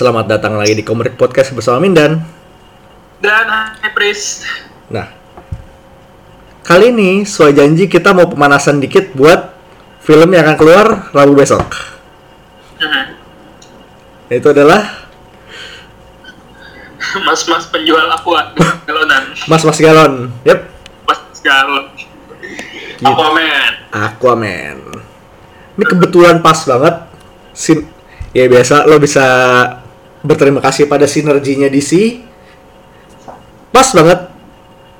Selamat 0.00 0.32
datang 0.32 0.56
lagi 0.56 0.72
di 0.72 0.80
Komerik 0.80 1.20
Podcast 1.20 1.52
bersama 1.52 1.76
Mindan. 1.76 2.24
Dan 3.20 3.76
Pris. 3.92 4.48
Nah, 4.88 5.12
kali 6.64 6.88
ini 6.88 7.20
sesuai 7.28 7.52
janji 7.52 7.84
kita 7.84 8.16
mau 8.16 8.24
pemanasan 8.24 8.80
dikit 8.80 9.12
buat 9.12 9.52
film 10.00 10.32
yang 10.32 10.48
akan 10.48 10.56
keluar 10.56 11.12
Rabu 11.12 11.36
besok. 11.36 11.68
Mhm. 12.80 14.40
Itu 14.40 14.56
adalah 14.56 15.04
Mas-mas 17.28 17.68
penjual 17.68 18.08
aqua 18.08 18.56
galonan. 18.88 19.36
Mas 19.52 19.68
Mas 19.68 19.76
Galon. 19.84 20.32
Yep, 20.48 20.60
Mas 21.04 21.20
galon. 21.44 21.92
Gitu. 22.40 23.04
Aquaman. 23.04 23.72
Aquaman. 23.92 24.78
Ini 25.76 25.84
kebetulan 25.84 26.40
pas 26.40 26.56
banget. 26.64 27.04
Sin 27.52 27.84
ya 28.32 28.48
biasa 28.48 28.88
lo 28.88 28.96
bisa 28.96 29.28
berterima 30.20 30.60
kasih 30.60 30.86
pada 30.86 31.08
sinerginya 31.08 31.68
DC. 31.68 32.20
Pas 33.70 33.88
banget 33.94 34.28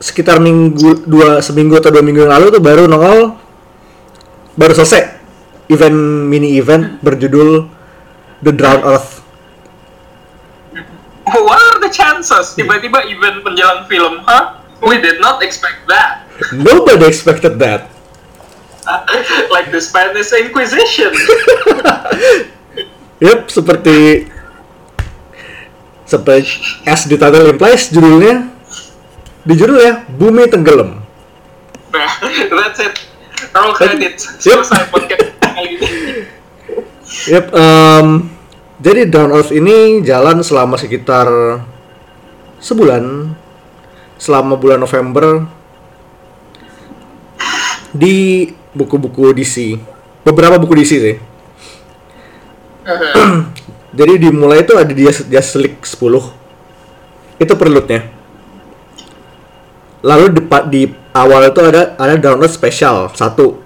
sekitar 0.01 0.41
minggu 0.41 1.05
dua 1.05 1.45
seminggu 1.45 1.77
atau 1.77 1.93
dua 1.93 2.01
minggu 2.01 2.25
yang 2.25 2.33
lalu 2.33 2.49
tuh 2.49 2.63
baru 2.65 2.89
nongol 2.89 3.37
baru 4.57 4.73
selesai 4.73 5.21
event 5.69 5.99
mini 6.25 6.57
event 6.57 6.97
berjudul 7.05 7.69
The 8.41 8.53
Drowned 8.57 8.85
Earth. 8.89 9.21
What 11.29 11.61
are 11.61 11.79
the 11.85 11.93
chances? 11.93 12.57
Tiba-tiba 12.57 13.05
event 13.13 13.45
penjalan 13.45 13.85
film, 13.87 14.25
huh? 14.25 14.65
We 14.81 14.97
did 14.97 15.21
not 15.21 15.45
expect 15.45 15.85
that. 15.93 16.25
Nobody 16.57 17.05
expected 17.05 17.61
that. 17.61 17.93
like 19.55 19.69
the 19.69 19.79
Spanish 19.85 20.33
Inquisition. 20.33 21.13
Yep, 23.21 23.53
seperti 23.53 24.25
seperti 26.11 26.59
as 26.83 27.07
di 27.07 27.15
title 27.15 27.55
implies 27.55 27.87
judulnya 27.95 28.51
di 29.47 29.55
judulnya 29.55 30.11
Bumi 30.11 30.51
Tenggelam. 30.51 30.99
Nah, 31.95 32.11
that's 32.51 32.83
it. 32.83 32.95
Roll 33.55 33.73
credits. 33.73 34.43
Yep. 34.43 34.67
Selesai 34.67 34.91
podcast 34.91 35.31
kali 35.39 35.79
ini. 35.79 35.89
Yep, 37.31 37.47
em, 37.55 38.07
jadi 38.79 39.07
Down 39.11 39.35
Earth 39.35 39.51
ini 39.55 40.03
jalan 40.07 40.43
selama 40.47 40.79
sekitar 40.79 41.27
sebulan, 42.63 43.35
selama 44.21 44.55
bulan 44.55 44.79
November 44.79 45.47
di 47.91 48.47
buku-buku 48.71 49.35
DC, 49.35 49.79
beberapa 50.23 50.57
buku 50.63 50.79
DC 50.79 50.93
sih. 51.01 51.17
Jadi 53.91 54.23
dimulai 54.23 54.63
itu 54.63 54.73
ada 54.79 54.87
di 54.87 55.03
Just- 55.03 55.27
Justice 55.27 55.59
League 55.59 55.83
10 55.83 56.31
itu 57.41 57.53
perlutnya. 57.59 58.07
Lalu 60.01 60.25
di, 60.33 60.43
di 60.71 60.83
awal 61.13 61.51
itu 61.51 61.61
ada 61.61 61.99
ada 61.99 62.15
Down 62.17 62.41
Earth 62.41 62.55
Special 62.57 63.11
satu 63.13 63.61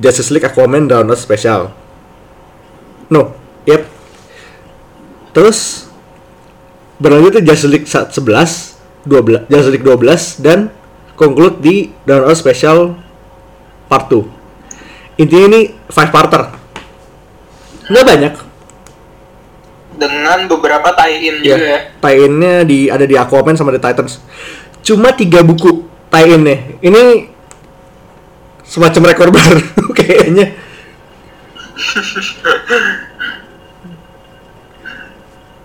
Justice 0.00 0.32
League 0.34 0.46
Aquaman 0.48 0.88
Down 0.88 1.06
Earth 1.06 1.22
Special. 1.22 1.70
No, 3.12 3.36
yep. 3.68 3.84
Terus 5.34 5.90
berlanjut 6.98 7.36
itu 7.38 7.40
Justice 7.44 7.70
League 7.70 7.88
sa- 7.90 8.08
11, 8.08 8.80
12, 9.04 9.44
Justice 9.50 9.70
League 9.70 9.86
12 9.86 10.40
dan 10.40 10.72
conclude 11.14 11.60
di 11.60 11.92
Down 12.08 12.24
Earth 12.26 12.40
Special 12.40 12.96
Part 13.86 14.08
2. 14.08 15.20
Intinya 15.20 15.46
ini 15.54 15.60
five 15.92 16.10
parter. 16.10 16.50
Nggak 17.86 18.06
banyak. 18.08 18.34
Dengan 19.94 20.50
beberapa 20.50 20.90
tie-in 20.98 21.38
juga 21.40 21.54
ya. 21.54 21.62
Ya, 21.62 21.78
tie-innya 22.02 22.54
di 22.66 22.90
ada 22.90 23.06
di 23.06 23.14
Aquaman 23.14 23.54
sama 23.54 23.70
di 23.70 23.78
Titans. 23.78 24.18
Cuma 24.82 25.14
tiga 25.14 25.46
buku 25.46 25.86
tie-innya. 26.10 26.82
Ini 26.82 27.30
semacam 28.66 29.14
rekor 29.14 29.30
baru 29.36 29.62
kayaknya. 29.94 30.58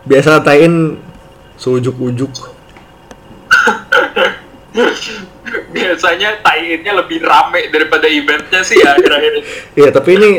Biasa 0.05 0.45
tie-in 0.45 1.01
seujuk-ujuk. 1.57 2.33
Biasanya 5.73 6.29
tie-innya 6.45 6.93
lebih 7.01 7.25
rame 7.25 7.73
daripada 7.73 8.05
eventnya 8.05 8.61
sih 8.61 8.77
ya 8.77 8.93
akhir-akhir 8.93 9.31
ini. 9.33 9.41
Iya, 9.73 9.89
tapi 9.89 10.09
ini 10.17 10.29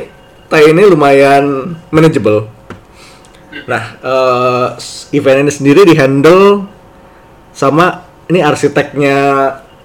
tie-innya 0.50 0.86
lumayan 0.90 1.74
manageable. 1.90 2.50
Nah, 3.50 3.82
eh, 3.98 4.66
event 5.18 5.42
ini 5.42 5.50
sendiri 5.50 5.82
dihandle 5.82 6.70
sama 7.50 8.06
ini 8.30 8.46
arsiteknya 8.46 9.16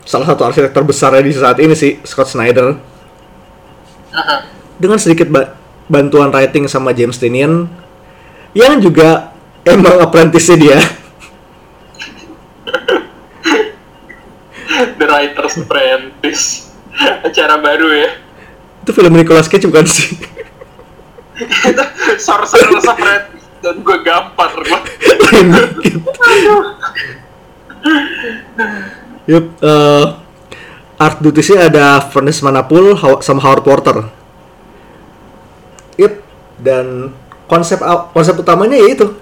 salah 0.06 0.28
satu 0.30 0.46
arsitek 0.46 0.70
terbesar 0.70 1.18
di 1.18 1.34
saat 1.34 1.58
ini 1.58 1.74
sih 1.74 1.98
Scott 2.06 2.30
Snyder. 2.30 2.78
Dengan 4.78 5.02
sedikit 5.02 5.28
ba- 5.34 5.58
bantuan 5.90 6.30
writing 6.30 6.70
sama 6.70 6.94
James 6.94 7.18
Tynion 7.18 7.66
yang 8.54 8.78
juga 8.78 9.34
emang 9.66 9.98
apprentice 10.00 10.54
dia. 10.56 10.78
The 15.00 15.06
Writer's 15.08 15.56
Apprentice. 15.58 16.72
Acara 16.96 17.60
baru 17.60 17.92
ya? 17.92 18.10
Itu 18.84 18.92
film 18.96 19.16
Nicolas 19.16 19.48
Cage 19.48 19.68
bukan 19.68 19.84
sih? 19.88 20.16
Itu 21.72 21.84
Sorcerer's 22.20 22.88
Apprentice 22.88 23.35
dan 23.66 23.82
gue 23.82 23.98
gampar 24.06 24.54
dikit 24.62 25.98
Yup, 29.26 29.46
eh, 29.58 30.06
art 31.02 31.18
dutisnya 31.18 31.66
ada 31.66 31.98
Furnace 31.98 32.46
Manapul 32.46 32.94
sama 33.26 33.42
Howard 33.42 33.66
Porter. 33.66 34.06
Yup, 35.98 36.22
dan 36.62 37.10
konsep 37.50 37.82
konsep 38.14 38.38
utamanya 38.38 38.78
yaitu 38.78 39.18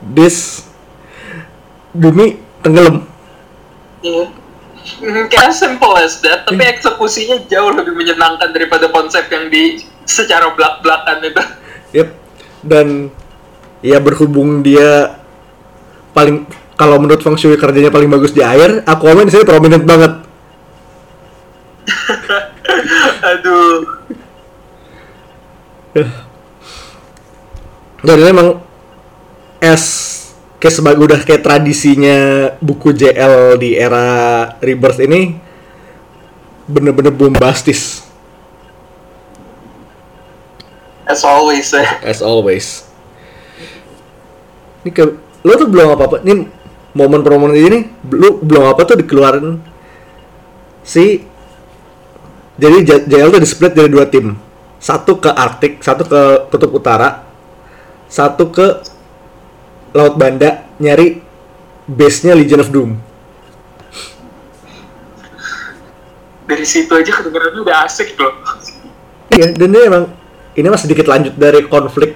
this 0.00 0.64
bumi 1.92 2.40
tenggelam. 2.64 3.04
Iya. 4.00 4.32
Hmm, 4.82 5.24
Kayak 5.30 5.52
simple 5.54 5.94
as 6.00 6.18
that, 6.24 6.48
tapi 6.48 6.64
eksekusinya 6.64 7.44
jauh 7.46 7.70
lebih 7.76 7.92
menyenangkan 7.92 8.50
daripada 8.50 8.88
konsep 8.88 9.28
yang 9.28 9.46
di 9.52 9.84
secara 10.08 10.50
belak-belakan 10.56 11.22
itu. 11.22 11.42
Yup, 11.92 12.08
dan 12.62 13.10
ya 13.82 13.98
berhubung 13.98 14.62
dia 14.62 15.18
paling 16.14 16.46
kalau 16.78 16.98
menurut 16.98 17.22
Feng 17.22 17.38
Shui 17.38 17.58
kerjanya 17.58 17.94
paling 17.94 18.10
bagus 18.10 18.34
di 18.34 18.42
air, 18.42 18.82
Aquaman 18.88 19.28
di 19.28 19.32
sini 19.34 19.46
prominent 19.46 19.84
banget. 19.86 20.12
Aduh. 23.30 23.86
Dan 28.02 28.16
ini 28.18 28.30
emang 28.34 28.48
es 29.62 29.84
kayak 30.58 30.74
sebagai 30.74 31.02
udah 31.06 31.20
kayak 31.22 31.46
tradisinya 31.46 32.18
buku 32.58 32.90
JL 32.94 33.58
di 33.62 33.78
era 33.78 34.46
Rebirth 34.58 34.98
ini 35.02 35.38
bener-bener 36.66 37.14
bombastis 37.14 38.01
As 41.12 41.28
always 41.28 41.68
ya. 41.68 42.00
as 42.10 42.24
always. 42.24 42.88
Ini 44.80 44.90
ke 44.96 45.04
lo 45.44 45.52
tuh 45.60 45.68
belum 45.68 45.92
apa-apa. 45.92 46.24
Ini 46.24 46.48
momen 46.96 47.20
per 47.20 47.36
momen 47.36 47.52
ini 47.52 47.84
lu 48.08 48.40
belum 48.40 48.72
apa 48.72 48.88
tuh 48.88 48.96
dikeluarin 48.96 49.60
si 50.80 51.20
jadi 52.56 53.04
JL 53.08 53.28
tuh 53.28 53.40
di 53.44 53.48
split 53.48 53.76
dari 53.76 53.92
dua 53.92 54.08
tim. 54.08 54.32
Satu 54.82 55.20
ke 55.20 55.30
Arktik, 55.30 55.78
satu 55.84 56.02
ke 56.08 56.20
Kutub 56.50 56.74
Utara, 56.74 57.22
satu 58.10 58.50
ke 58.50 58.82
Laut 59.94 60.16
Banda 60.18 60.64
nyari 60.80 61.22
base-nya 61.86 62.34
Legion 62.34 62.64
of 62.64 62.72
Doom. 62.72 62.98
Dari 66.50 66.66
situ 66.66 66.90
aja 66.90 67.22
kedengerannya 67.22 67.60
udah 67.62 67.76
asik 67.86 68.18
loh. 68.18 68.34
Iya, 69.30 69.54
dan 69.54 69.70
ini 69.70 69.80
emang 69.86 70.04
ini 70.52 70.66
mas 70.68 70.84
sedikit 70.84 71.08
lanjut 71.08 71.32
dari 71.36 71.64
konflik 71.64 72.12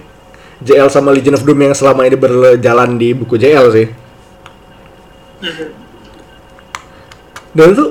JL 0.61 0.89
sama 0.89 1.13
Legion 1.13 1.37
of 1.37 1.45
Doom 1.45 1.61
yang 1.69 1.77
selama 1.77 2.09
ini 2.09 2.17
berjalan 2.17 2.97
di 2.97 3.13
buku 3.13 3.37
JL 3.37 3.67
sih. 3.73 3.87
Dan 7.57 7.67
itu 7.73 7.87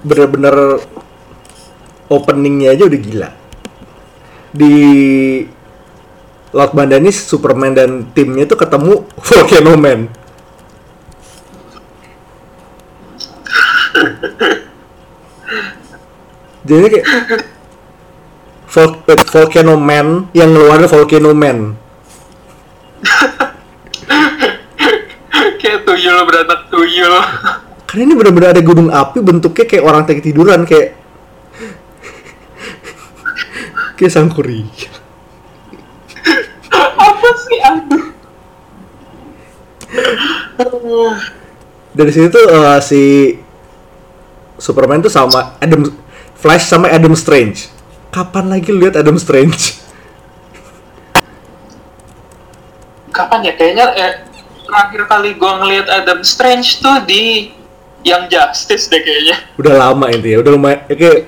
bener-bener 0.00 0.80
openingnya 2.08 2.76
aja 2.76 2.88
udah 2.88 3.00
gila. 3.00 3.30
Di 4.52 4.74
Laut 6.50 6.74
Banda 6.74 6.98
ini 6.98 7.14
Superman 7.14 7.76
dan 7.76 8.10
timnya 8.10 8.48
tuh 8.48 8.58
ketemu 8.58 9.04
Volcano 9.28 9.72
Man. 9.76 10.00
Jadi 16.60 16.86
kayak 16.92 17.06
Vol 18.70 19.02
Volcano 19.02 19.74
Man 19.74 20.30
yang 20.30 20.54
ngeluarin 20.54 20.86
Volcano 20.86 21.34
Man. 21.34 21.74
kayak 25.58 25.82
tuyul 25.82 26.18
beranak 26.22 26.70
tuyul. 26.70 27.14
Karena 27.90 28.02
ini 28.06 28.14
benar-benar 28.14 28.54
ada 28.54 28.62
gunung 28.62 28.86
api 28.94 29.18
bentuknya 29.18 29.66
kayak 29.66 29.82
orang 29.82 30.06
lagi 30.06 30.22
tiduran 30.22 30.62
kayak 30.62 30.94
kayak 33.98 34.12
sangkuri. 34.14 34.70
Apa 36.70 37.28
sih 37.42 37.58
aduh? 37.58 38.06
Dari 41.90 42.12
situ 42.14 42.38
uh, 42.38 42.78
si 42.78 43.34
Superman 44.62 45.02
tuh 45.02 45.10
sama 45.10 45.58
Adam 45.58 45.90
Flash 46.38 46.70
sama 46.70 46.86
Adam 46.86 47.18
Strange 47.18 47.79
Kapan 48.10 48.50
lagi 48.50 48.74
lihat 48.74 48.98
Adam 48.98 49.14
Strange? 49.14 49.78
Kapan 53.14 53.46
ya? 53.46 53.52
Kayaknya 53.54 53.86
eh, 53.94 54.14
terakhir 54.66 55.02
kali 55.06 55.30
gua 55.38 55.62
ngeliat 55.62 55.86
Adam 55.86 56.26
Strange 56.26 56.82
tuh 56.82 57.06
di 57.06 57.54
yang 58.02 58.26
Justice 58.26 58.90
deh 58.90 58.98
kayaknya. 58.98 59.36
Udah 59.54 59.74
lama 59.78 60.10
intinya, 60.10 60.42
udah 60.42 60.52
lumayan 60.54 60.80
ya 60.90 60.94
kayak 60.98 61.20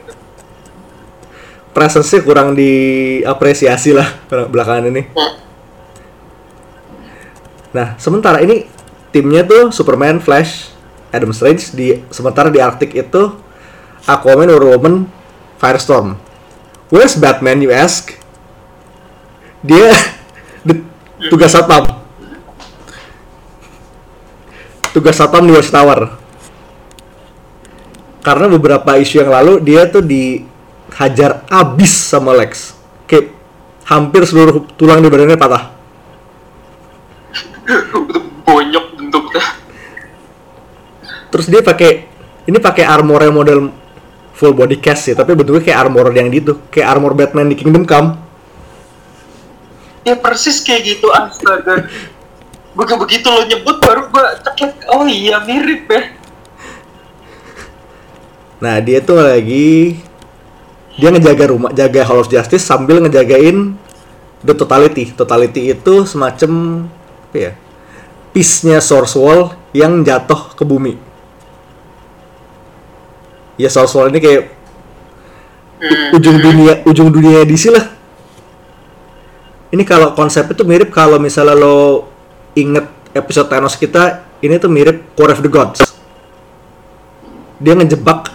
presence-nya 1.73 2.20
kurang 2.26 2.58
diapresiasi 2.58 3.94
lah 3.94 4.08
belakangan 4.28 4.90
ini. 4.90 5.02
Hmm. 5.14 5.32
Nah, 7.73 7.96
sementara 7.96 8.44
ini 8.44 8.69
timnya 9.14 9.46
tuh 9.46 9.73
Superman, 9.73 10.20
Flash, 10.20 10.75
Adam 11.12 11.32
Strange 11.32 11.73
di 11.73 12.00
sementara 12.12 12.52
di 12.52 12.61
Arctic 12.61 12.93
itu 12.93 13.37
Aquaman, 14.05 14.50
Wonder 14.50 14.61
Woman, 14.61 15.06
Firestorm. 15.56 16.31
Where's 16.93 17.17
Batman 17.17 17.65
you 17.65 17.73
ask? 17.73 18.12
Dia 19.65 19.97
di- 20.61 20.85
tugas 21.33 21.56
satpam. 21.56 21.89
Tugas 24.93 25.17
satpam 25.17 25.49
di 25.49 25.56
Watchtower. 25.56 26.21
Karena 28.21 28.47
beberapa 28.47 29.00
isu 29.00 29.25
yang 29.25 29.33
lalu 29.33 29.65
dia 29.65 29.89
tuh 29.89 30.05
dihajar 30.05 31.49
abis 31.49 32.12
sama 32.12 32.37
Lex. 32.37 32.77
Kayak 33.09 33.33
hampir 33.88 34.29
seluruh 34.29 34.69
tulang 34.77 35.00
di 35.00 35.09
badannya 35.09 35.41
patah. 35.41 35.73
Bonyok 38.47 38.87
bentuknya. 39.00 39.45
terus 41.33 41.49
dia 41.49 41.65
pakai 41.65 42.05
ini 42.45 42.61
pakai 42.61 42.85
armor 42.85 43.25
yang 43.25 43.33
model 43.33 43.73
full 44.43 44.59
body 44.59 44.83
cast 44.83 45.06
sih 45.06 45.15
tapi 45.15 45.39
bentuknya 45.39 45.62
kayak 45.62 45.79
armor 45.87 46.11
yang 46.11 46.27
di 46.27 46.43
itu 46.43 46.59
kayak 46.75 46.99
armor 46.99 47.15
Batman 47.15 47.47
di 47.47 47.55
Kingdom 47.55 47.87
Come 47.87 48.33
Ya 50.03 50.19
persis 50.19 50.59
kayak 50.59 50.83
gitu 50.83 51.06
astaga. 51.15 51.87
Begitu 52.75 52.99
begitu 52.99 53.27
lo 53.31 53.43
nyebut 53.47 53.77
baru 53.79 54.11
gua 54.11 54.35
cekek. 54.43 54.91
Oh 54.91 55.06
iya 55.06 55.39
mirip 55.47 55.87
ya. 55.87 56.03
nah 58.62 58.79
dia 58.79 59.03
tuh 59.03 59.19
lagi 59.19 59.99
dia 60.95 61.11
ngejaga 61.11 61.50
rumah 61.50 61.71
jaga 61.75 62.06
Hall 62.06 62.23
of 62.23 62.31
Justice 62.31 62.62
sambil 62.62 63.03
ngejagain 63.03 63.75
the 64.47 64.55
totality 64.55 65.11
totality 65.11 65.75
itu 65.75 66.06
semacam 66.06 66.87
apa 67.27 67.38
ya 67.43 67.53
piece-nya 68.31 68.79
source 68.79 69.19
wall 69.19 69.50
yang 69.75 70.06
jatuh 70.06 70.55
ke 70.55 70.62
bumi 70.62 70.95
ya 73.62 73.70
wall 73.70 74.11
ini 74.11 74.19
kayak 74.19 74.43
Hmm. 75.82 76.14
ujung 76.14 76.38
dunia 76.38 76.79
ujung 76.87 77.11
dunia 77.11 77.43
DC 77.43 77.75
lah. 77.75 77.91
Ini 79.75 79.82
kalau 79.82 80.14
konsep 80.14 80.47
itu 80.47 80.62
mirip 80.62 80.94
kalau 80.94 81.19
misalnya 81.19 81.59
lo 81.59 82.06
inget 82.55 82.87
episode 83.19 83.50
Thanos 83.50 83.75
kita 83.75 84.23
ini 84.47 84.62
tuh 84.62 84.70
mirip 84.70 85.03
Core 85.19 85.35
of 85.35 85.43
the 85.43 85.50
Gods. 85.50 85.82
Dia 87.59 87.75
ngejebak 87.75 88.31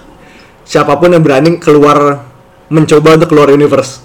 siapa 0.67 0.91
pun 0.99 1.15
yang 1.15 1.23
berani 1.23 1.55
keluar 1.55 2.27
mencoba 2.67 3.15
untuk 3.15 3.31
keluar 3.31 3.47
universe. 3.47 4.03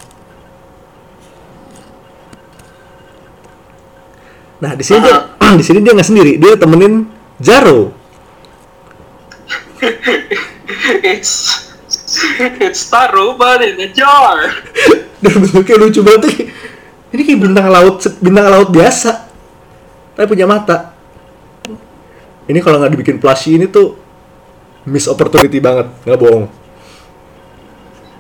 Nah 4.63 4.79
di 4.79 4.87
sini 4.87 5.03
dia 5.03 5.19
di 5.59 5.65
sini 5.67 5.79
dia 5.83 5.93
nggak 5.99 6.07
sendiri 6.07 6.39
dia 6.39 6.55
temenin 6.55 7.11
Jaro 7.43 7.91
It's 11.03 11.69
it's 12.61 12.89
Taro 12.89 13.37
but 13.37 13.65
in 13.65 13.81
a 13.81 13.89
jar. 13.93 14.53
dan 15.23 15.39
bentuknya 15.39 15.77
lucu 15.79 16.01
banget 16.03 16.51
ini 17.15 17.23
kayak 17.23 17.41
bintang 17.41 17.69
laut 17.71 18.03
bintang 18.19 18.47
laut 18.51 18.69
biasa 18.75 19.31
tapi 20.19 20.27
punya 20.27 20.51
mata 20.51 20.91
ini 22.51 22.59
kalau 22.59 22.83
nggak 22.83 22.93
dibikin 22.99 23.23
plushie 23.23 23.55
ini 23.55 23.71
tuh 23.71 23.95
miss 24.83 25.07
opportunity 25.07 25.63
banget 25.63 25.89
nggak 26.05 26.21
bohong 26.21 26.47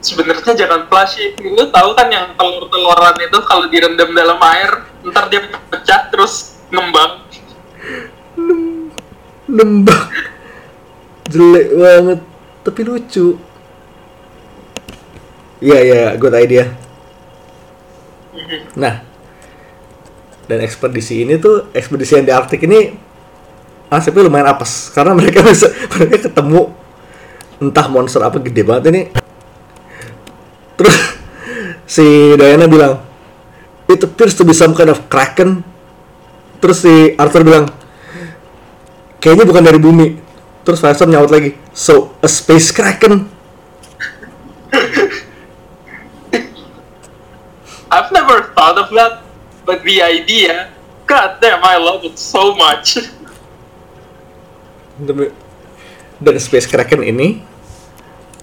Sebenarnya 0.02 0.58
jangan 0.58 0.90
flashy. 0.90 1.30
Lu 1.38 1.70
tahu 1.70 1.94
kan 1.94 2.10
yang 2.10 2.34
telur-teluran 2.34 3.22
itu 3.22 3.38
kalau 3.46 3.70
direndam 3.70 4.10
dalam 4.10 4.34
air, 4.50 4.82
ntar 5.06 5.30
dia 5.30 5.46
pecah 5.46 6.10
terus 6.10 6.58
ngembang. 6.74 7.22
nembak 9.46 10.08
jelek 11.30 11.68
banget 11.76 12.20
tapi 12.62 12.80
lucu. 12.86 13.38
Iya 15.62 15.78
iya 15.82 16.02
good 16.18 16.34
idea. 16.34 16.70
Nah 18.78 19.02
dan 20.50 20.58
ekspedisi 20.62 21.22
ini 21.22 21.38
tuh 21.38 21.70
ekspedisi 21.70 22.18
yang 22.18 22.26
di 22.26 22.34
Arktik 22.34 22.66
ini 22.66 22.94
nasibnya 23.90 24.26
lumayan 24.26 24.50
apes. 24.50 24.90
Karena 24.94 25.14
mereka 25.14 25.42
bisa 25.46 25.70
mereka 25.70 26.30
ketemu 26.30 26.70
entah 27.62 27.86
monster 27.86 28.22
apa 28.22 28.38
gede 28.42 28.62
banget 28.66 28.84
ini. 28.90 29.02
Terus 30.78 30.96
si 31.86 32.34
Diana 32.34 32.66
bilang 32.66 33.02
it 33.90 34.02
appears 34.02 34.34
to 34.38 34.42
be 34.46 34.54
some 34.54 34.74
kind 34.74 34.90
of 34.90 35.06
kraken. 35.10 35.62
Terus 36.62 36.86
si 36.86 36.94
Arthur 37.18 37.42
bilang 37.42 37.66
kayaknya 39.18 39.46
bukan 39.46 39.62
dari 39.62 39.78
bumi 39.78 40.21
terus 40.62 40.78
Firestorm 40.78 41.10
nyaut 41.10 41.30
lagi 41.30 41.58
so 41.74 42.14
a 42.22 42.28
space 42.30 42.70
kraken. 42.70 43.26
I've 47.92 48.08
never 48.08 48.48
thought 48.56 48.80
of 48.80 48.88
that, 48.96 49.20
but 49.68 49.84
the 49.84 50.00
idea, 50.00 50.72
god 51.04 51.44
damn, 51.44 51.60
I 51.60 51.76
love 51.76 52.08
it 52.08 52.16
so 52.16 52.56
much. 52.56 52.96
Dan 56.22 56.36
space 56.40 56.64
kraken 56.64 57.04
ini 57.04 57.44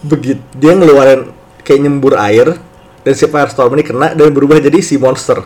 begitu 0.06 0.40
dia 0.54 0.78
ngeluarin 0.78 1.34
kayak 1.66 1.82
nyembur 1.82 2.14
air 2.20 2.62
dan 3.02 3.14
si 3.16 3.26
Firestorm 3.26 3.74
ini 3.74 3.84
kena 3.84 4.14
dan 4.14 4.30
berubah 4.30 4.62
jadi 4.62 4.84
si 4.86 5.02
monster. 5.02 5.42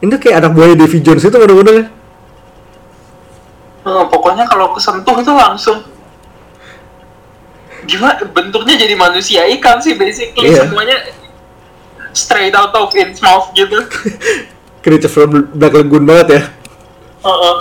Ini 0.00 0.08
tuh 0.08 0.18
kayak 0.18 0.40
anak 0.40 0.56
buahnya 0.56 0.76
Davy 0.80 0.98
Jones 1.04 1.22
itu 1.22 1.36
bener-bener 1.36 1.92
Eh, 3.90 4.06
pokoknya 4.06 4.46
kalau 4.46 4.70
kesentuh 4.70 5.18
itu 5.18 5.32
langsung 5.34 5.82
gimana 7.82 8.22
bentuknya 8.22 8.78
jadi 8.78 8.94
manusia 8.94 9.42
ikan 9.58 9.82
sih 9.82 9.98
basically 9.98 10.52
Iya. 10.52 10.62
semuanya 10.62 10.96
straight 12.12 12.54
out 12.54 12.70
of 12.70 12.94
Innsmouth 12.94 13.50
gitu. 13.50 13.82
creature 14.84 15.10
from 15.10 15.50
Black 15.52 15.74
Lagoon 15.74 16.06
banget 16.06 16.28
ya 16.30 16.42
Heeh. 17.20 17.56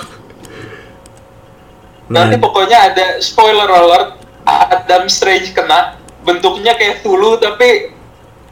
Nah. 2.09 2.25
Nanti 2.25 2.37
pokoknya 2.37 2.93
ada 2.93 3.05
spoiler 3.19 3.65
alert 3.65 4.21
Adam 4.45 5.05
Strange 5.05 5.51
kena 5.51 5.97
bentuknya 6.21 6.73
kayak 6.73 7.01
Hulu 7.01 7.37
tapi 7.37 7.91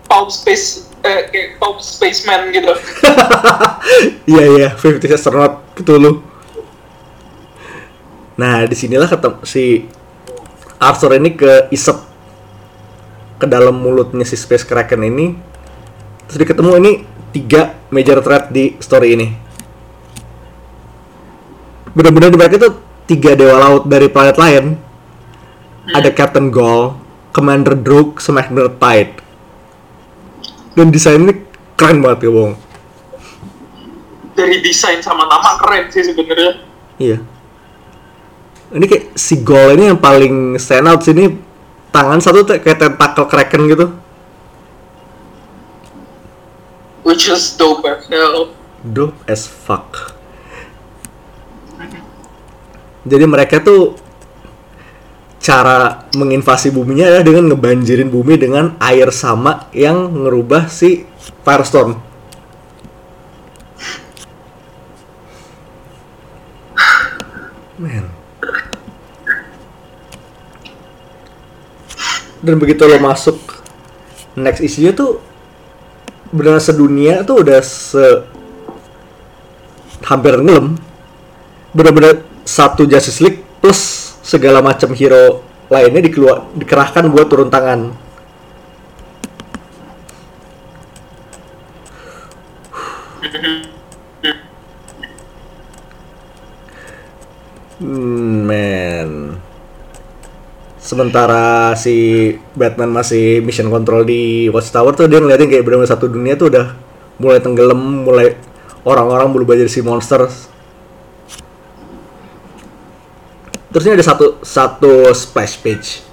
Pulp 0.05 0.29
Space 0.29 0.87
eh, 1.01 1.25
kayak 1.27 1.47
Pulp 1.57 1.77
Spaceman 1.79 2.49
gitu. 2.51 2.73
Iya 4.27 4.43
iya, 4.51 4.69
Fifty 4.73 5.07
Astronaut 5.07 5.63
Cthulhu. 5.73 6.19
Nah, 8.37 8.69
di 8.69 8.75
sinilah 8.77 9.09
ketemu 9.09 9.41
si 9.43 9.89
Arthur 10.77 11.17
ini 11.17 11.33
ke 11.33 11.73
isep 11.73 11.97
ke 13.41 13.45
dalam 13.49 13.81
mulutnya 13.81 14.25
si 14.25 14.37
Space 14.37 14.65
Kraken 14.65 15.01
ini. 15.05 15.33
Terus 16.29 16.37
dia 16.37 16.47
ketemu 16.49 16.71
ini 16.77 16.91
tiga 17.33 17.73
major 17.89 18.21
threat 18.21 18.53
di 18.53 18.77
story 18.77 19.17
ini. 19.17 19.27
Benar-benar 21.97 22.29
di 22.29 22.37
mereka 22.37 22.55
itu 22.61 22.69
tiga 23.09 23.33
dewa 23.33 23.57
laut 23.57 23.83
dari 23.89 24.05
planet 24.05 24.37
lain. 24.37 24.77
Ada 25.97 26.13
Captain 26.13 26.53
Gaul, 26.53 26.93
Commander 27.33 27.73
Druk, 27.73 28.21
sama 28.21 28.45
Admiral 28.45 28.75
Tide. 28.77 29.13
Dan 30.77 30.93
desainnya 30.93 31.33
keren 31.73 32.03
banget 32.05 32.27
ya, 32.27 32.29
bohong. 32.29 32.55
Dari 34.37 34.61
desain 34.61 35.01
sama 35.01 35.25
nama 35.25 35.57
keren 35.57 35.89
sih 35.89 36.05
sebenarnya. 36.05 36.61
Iya. 37.01 37.17
Ini 38.67 38.83
kayak 38.83 39.15
si 39.15 39.39
Gol 39.47 39.79
ini 39.79 39.87
yang 39.87 39.99
paling 39.99 40.59
stand 40.59 40.91
out 40.91 40.99
sini 40.99 41.31
tangan 41.95 42.19
satu 42.19 42.43
tuh 42.43 42.59
kayak 42.59 42.83
tentakel 42.83 43.25
kraken 43.25 43.63
gitu. 43.71 43.85
Which 47.07 47.31
is 47.31 47.55
dope 47.55 47.87
as 47.87 48.03
hell. 48.11 48.51
Dope 48.83 49.15
as 49.31 49.47
fuck. 49.47 50.11
Jadi 53.07 53.23
mereka 53.23 53.63
tuh 53.63 53.95
cara 55.39 56.03
menginvasi 56.11 56.75
buminya 56.75 57.07
adalah 57.07 57.23
dengan 57.23 57.55
ngebanjirin 57.55 58.11
bumi 58.11 58.35
dengan 58.35 58.75
air 58.83 59.07
sama 59.15 59.71
yang 59.71 60.11
ngerubah 60.11 60.67
si 60.67 61.07
firestorm. 61.47 61.95
Man. 67.79 68.16
Dan 72.41 72.61
begitu 72.61 72.85
lo 72.85 73.01
masuk 73.01 73.37
next 74.37 74.61
issue 74.61 74.93
tuh 74.93 75.17
benar 76.29 76.61
sedunia 76.61 77.23
tuh 77.23 77.41
udah 77.41 77.59
se 77.63 78.05
hampir 80.05 80.37
ngelem 80.37 80.77
benar-benar 81.73 82.21
satu 82.45 82.85
Justice 82.85 83.19
League 83.23 83.41
plus 83.59 84.13
segala 84.21 84.61
macam 84.61 84.93
hero 84.93 85.41
lainnya 85.67 86.05
dikeluar 86.05 86.47
dikerahkan 86.55 87.09
buat 87.11 87.27
turun 87.27 87.49
tangan 87.49 87.91
Hmm. 97.77 98.16
Sementara 100.87 101.75
si 101.75 102.31
Batman 102.55 102.87
masih 102.87 103.43
mission 103.43 103.67
control 103.67 104.07
di 104.07 104.47
Watchtower 104.47 104.95
tuh 104.95 105.11
dia 105.11 105.19
ngeliatin 105.19 105.51
kayak 105.51 105.67
benar-benar 105.67 105.91
satu 105.91 106.07
dunia 106.07 106.39
tuh 106.39 106.47
udah 106.47 106.79
mulai 107.19 107.43
tenggelam, 107.43 108.07
mulai 108.07 108.39
orang-orang 108.87 109.35
berubah 109.35 109.59
jadi 109.59 109.67
si 109.67 109.83
monster. 109.83 110.31
Terus 113.67 113.83
ini 113.83 113.99
ada 113.99 114.07
satu 114.07 114.39
satu 114.39 115.11
splash 115.11 115.59
page 115.59 116.07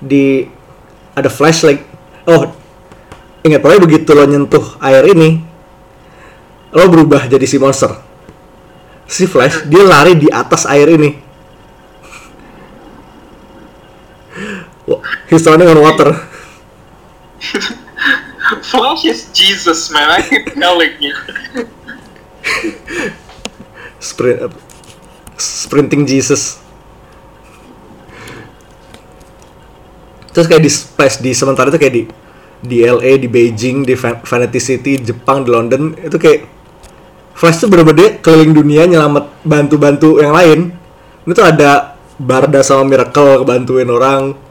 di 0.00 0.48
ada 1.12 1.28
flashlight. 1.28 1.84
Oh, 2.24 2.56
ingat 3.44 3.60
pokoknya 3.60 3.84
begitu 3.84 4.16
lo 4.16 4.24
nyentuh 4.24 4.80
air 4.80 5.04
ini, 5.12 5.44
lo 6.72 6.88
berubah 6.88 7.28
jadi 7.28 7.44
si 7.44 7.60
monster. 7.60 8.00
Si 9.04 9.28
Flash 9.28 9.68
dia 9.68 9.84
lari 9.84 10.16
di 10.16 10.32
atas 10.32 10.64
air 10.64 10.88
ini. 10.88 11.23
He's 15.28 15.46
running 15.46 15.68
on 15.68 15.80
water. 15.80 16.14
Flash 18.70 19.04
is 19.08 19.32
Jesus, 19.32 19.90
man. 19.90 20.10
I 20.10 20.20
keep 20.20 20.52
telling 20.52 20.96
you. 21.00 21.16
Sprint, 24.00 24.52
sprinting 25.40 26.04
Jesus. 26.04 26.60
Terus 30.34 30.50
kayak 30.50 30.62
di 30.66 30.70
splash 30.70 31.22
di 31.22 31.30
sementara 31.32 31.70
itu 31.70 31.78
kayak 31.78 31.94
di 31.94 32.02
di 32.64 32.78
LA, 32.84 33.20
di 33.22 33.28
Beijing, 33.30 33.86
di 33.86 33.94
Van- 33.94 34.20
Vanity 34.24 34.60
City, 34.60 34.98
Jepang, 34.98 35.46
di 35.46 35.50
London 35.52 35.94
itu 35.94 36.16
kayak 36.18 36.40
Flash 37.34 37.66
tuh 37.66 37.66
bener-bener 37.66 38.22
keliling 38.22 38.54
dunia 38.54 38.86
nyelamat 38.86 39.42
bantu-bantu 39.42 40.22
yang 40.22 40.30
lain. 40.30 40.70
Ini 41.26 41.32
tuh 41.34 41.42
ada 41.42 41.98
Barda 42.14 42.62
sama 42.62 42.86
Miracle 42.86 43.42
bantuin 43.42 43.90
orang. 43.90 44.43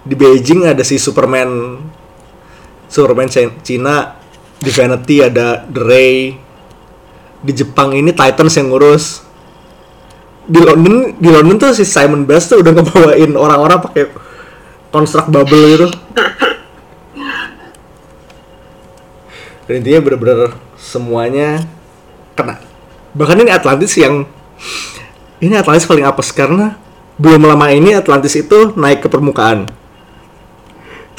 Di 0.00 0.14
Beijing 0.16 0.64
ada 0.64 0.80
si 0.80 0.96
Superman 0.96 1.80
Superman 2.88 3.28
Ci- 3.28 3.60
Cina. 3.64 4.16
Di 4.60 4.68
Vanity 4.68 5.24
ada 5.24 5.64
The 5.64 5.82
Ray. 5.82 6.36
Di 7.40 7.52
Jepang 7.56 7.96
ini 7.96 8.12
Titans 8.12 8.56
yang 8.56 8.68
ngurus. 8.68 9.24
Di 10.50 10.60
London 10.60 11.14
di 11.16 11.28
London 11.30 11.56
tuh 11.56 11.72
si 11.72 11.86
Simon 11.86 12.26
Bass 12.26 12.50
tuh 12.50 12.60
udah 12.60 12.72
ngebawain 12.74 13.32
orang-orang 13.38 13.78
pakai 13.80 14.10
konstruk 14.90 15.30
bubble 15.30 15.64
gitu. 15.76 15.88
Dan 19.70 19.86
intinya 19.86 20.00
bener-bener 20.02 20.50
semuanya 20.74 21.62
kena. 22.34 22.58
Bahkan 23.14 23.46
ini 23.46 23.50
Atlantis 23.54 23.94
yang 23.94 24.26
ini 25.38 25.54
Atlantis 25.54 25.86
paling 25.86 26.02
apes 26.02 26.34
karena 26.34 26.74
belum 27.16 27.46
lama 27.46 27.70
ini 27.70 27.94
Atlantis 27.94 28.34
itu 28.34 28.74
naik 28.74 29.06
ke 29.06 29.08
permukaan. 29.08 29.70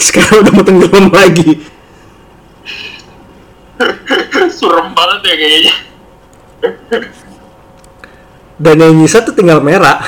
Sekarang 0.08 0.41
udah 0.41 0.51
mau 0.58 0.65
tenggelam 0.65 1.08
lagi. 1.13 1.62
Surem 4.58 4.98
banget 4.98 5.20
ya 5.29 5.36
kayaknya. 5.38 5.75
Dan 8.62 8.75
yang 8.81 8.93
nyisa 8.98 9.22
tuh 9.22 9.34
tinggal 9.34 9.62
merah. 9.62 10.01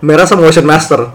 Merah 0.00 0.28
sama 0.28 0.48
Ocean 0.48 0.68
Master. 0.68 1.08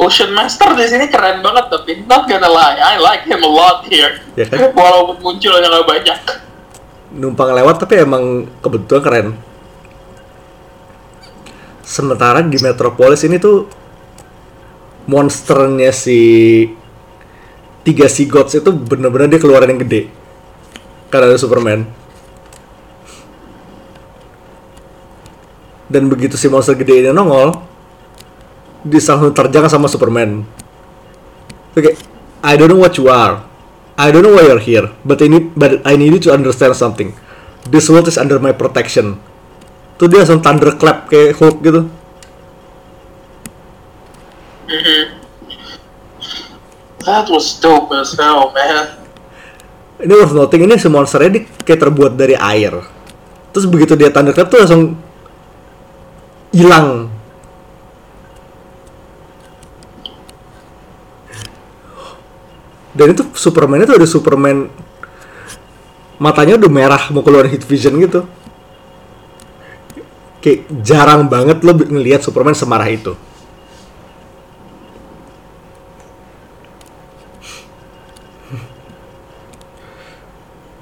Ocean 0.00 0.32
Master 0.32 0.72
di 0.76 0.88
sini 0.88 1.12
keren 1.12 1.44
banget 1.44 1.68
tapi 1.68 2.00
not 2.08 2.24
gonna 2.24 2.48
lie, 2.48 2.80
I 2.80 2.96
like 2.96 3.28
him 3.28 3.44
a 3.44 3.50
lot 3.52 3.84
here. 3.84 4.16
Ya 4.32 4.48
kan? 4.48 4.72
Walaupun 4.72 5.20
munculnya 5.20 5.68
nggak 5.68 5.88
banyak. 5.88 6.18
Numpang 7.20 7.52
lewat 7.52 7.84
tapi 7.84 8.00
emang 8.00 8.48
kebetulan 8.64 9.04
keren. 9.04 9.49
Sementara 11.90 12.38
di 12.46 12.54
Metropolis 12.62 13.26
ini 13.26 13.42
tuh 13.42 13.66
monsternya 15.10 15.90
si 15.90 16.22
tiga 17.82 18.06
si 18.06 18.30
gods 18.30 18.54
itu 18.54 18.70
bener-bener 18.70 19.26
dia 19.26 19.42
keluaran 19.42 19.74
yang 19.74 19.82
gede. 19.82 20.06
Karena 21.10 21.34
ada 21.34 21.34
Superman. 21.34 21.82
Dan 25.90 26.06
begitu 26.06 26.38
si 26.38 26.46
monster 26.46 26.78
gede 26.78 27.02
ini 27.02 27.10
nongol 27.10 27.58
dia 28.86 29.02
terjang 29.34 29.66
sama 29.66 29.90
Superman. 29.90 30.46
Oke 31.74 31.98
I 32.46 32.54
don't 32.54 32.70
know 32.70 32.78
what 32.78 32.94
you 32.94 33.10
are. 33.10 33.42
I 33.98 34.14
don't 34.14 34.22
know 34.22 34.38
why 34.38 34.46
you're 34.46 34.62
here 34.62 34.94
but 35.02 35.18
I 35.18 35.26
need 35.26 35.58
but 35.58 35.82
I 35.82 35.98
need 35.98 36.14
you 36.14 36.22
to 36.22 36.38
understand 36.38 36.78
something. 36.78 37.18
This 37.66 37.90
world 37.90 38.06
is 38.06 38.14
under 38.14 38.38
my 38.38 38.54
protection 38.54 39.18
tuh 40.00 40.08
dia 40.08 40.24
langsung 40.24 40.40
thunderclap 40.40 41.12
kayak 41.12 41.36
Hulk 41.36 41.60
gitu. 41.60 41.84
That 47.04 47.28
was 47.28 47.60
dope 47.60 47.92
as 47.92 48.16
hell, 48.16 48.48
man. 48.56 48.96
ini 50.00 50.16
worth 50.16 50.32
noting 50.32 50.64
ini 50.64 50.80
si 50.80 50.88
monsternya 50.88 51.36
dia 51.36 51.42
kayak 51.44 51.84
terbuat 51.84 52.16
dari 52.16 52.32
air. 52.32 52.80
Terus 53.52 53.68
begitu 53.68 53.92
dia 53.92 54.08
thunderclap 54.08 54.48
tuh 54.48 54.64
langsung 54.64 54.96
hilang. 56.56 57.12
Dan 62.96 63.12
itu 63.12 63.22
Superman 63.36 63.84
itu 63.84 63.92
ada 63.92 64.08
Superman 64.08 64.72
matanya 66.16 66.56
udah 66.56 66.70
merah 66.72 67.02
mau 67.12 67.20
keluar 67.20 67.44
heat 67.48 67.64
vision 67.68 68.00
gitu 68.00 68.24
kayak 70.40 70.66
jarang 70.80 71.28
banget 71.28 71.60
lo 71.60 71.76
ngelihat 71.76 72.24
Superman 72.24 72.56
semarah 72.56 72.88
itu 72.88 73.12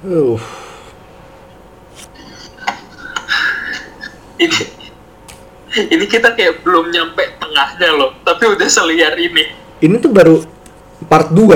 uh. 0.07 0.39
Ini 4.39 4.55
ini 5.91 6.05
kita 6.07 6.31
kayak 6.31 6.63
belum 6.63 6.89
nyampe 6.95 7.35
tengahnya 7.37 7.89
loh, 7.91 8.15
tapi 8.23 8.47
udah 8.47 8.67
seliar 8.71 9.19
ini. 9.19 9.51
ini 9.79 9.95
tuh 9.99 10.11
baru 10.11 10.43
part 11.07 11.31
2 11.31 11.55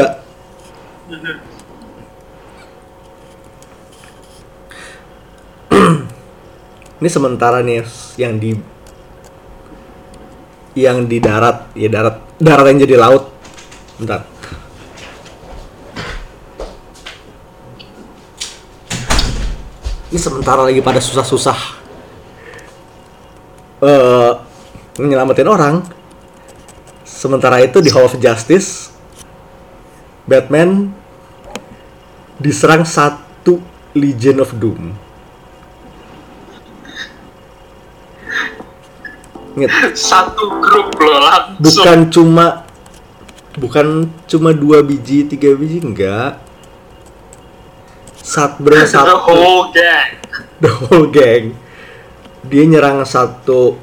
ini 7.03 7.12
sementara 7.12 7.60
nih 7.60 7.83
yang 8.15 8.39
di 8.39 8.55
yang 10.72 11.03
di 11.03 11.19
darat. 11.19 11.75
Ya 11.75 11.91
darat 11.91 12.24
darat 12.39 12.72
yang 12.72 12.79
jadi 12.88 12.95
laut. 12.95 13.27
Bentar. 14.00 14.24
Ini 20.15 20.15
sementara 20.15 20.63
lagi 20.63 20.79
pada 20.79 21.03
susah-susah. 21.03 21.60
Eh 23.83 24.31
nyelamatin 25.03 25.51
orang. 25.51 25.83
Sementara 27.03 27.60
itu 27.60 27.83
di 27.83 27.91
Hall 27.91 28.07
of 28.07 28.15
Justice 28.15 28.95
Batman 30.24 30.88
diserang 32.39 32.88
satu 32.88 33.60
Legion 33.91 34.39
of 34.39 34.55
Doom 34.55 35.02
Ingat, 39.53 39.93
Satu 39.93 40.50
grup 40.57 40.98
loh 40.98 41.19
langsung. 41.22 41.62
bukan 41.62 42.00
cuma 42.10 42.45
bukan 43.53 43.88
cuma 44.25 44.50
dua 44.50 44.81
biji 44.81 45.24
tiga 45.24 45.53
biji 45.53 45.77
enggak. 45.79 46.41
Saat 48.17 48.57
benar 48.57 48.88
The 48.88 48.98
satu. 48.98 49.13
whole 49.19 49.69
gang. 49.69 50.10
the 50.57 50.72
whole 50.72 51.07
gang. 51.07 51.53
Dia 52.43 52.63
nyerang 52.65 53.03
satu 53.03 53.77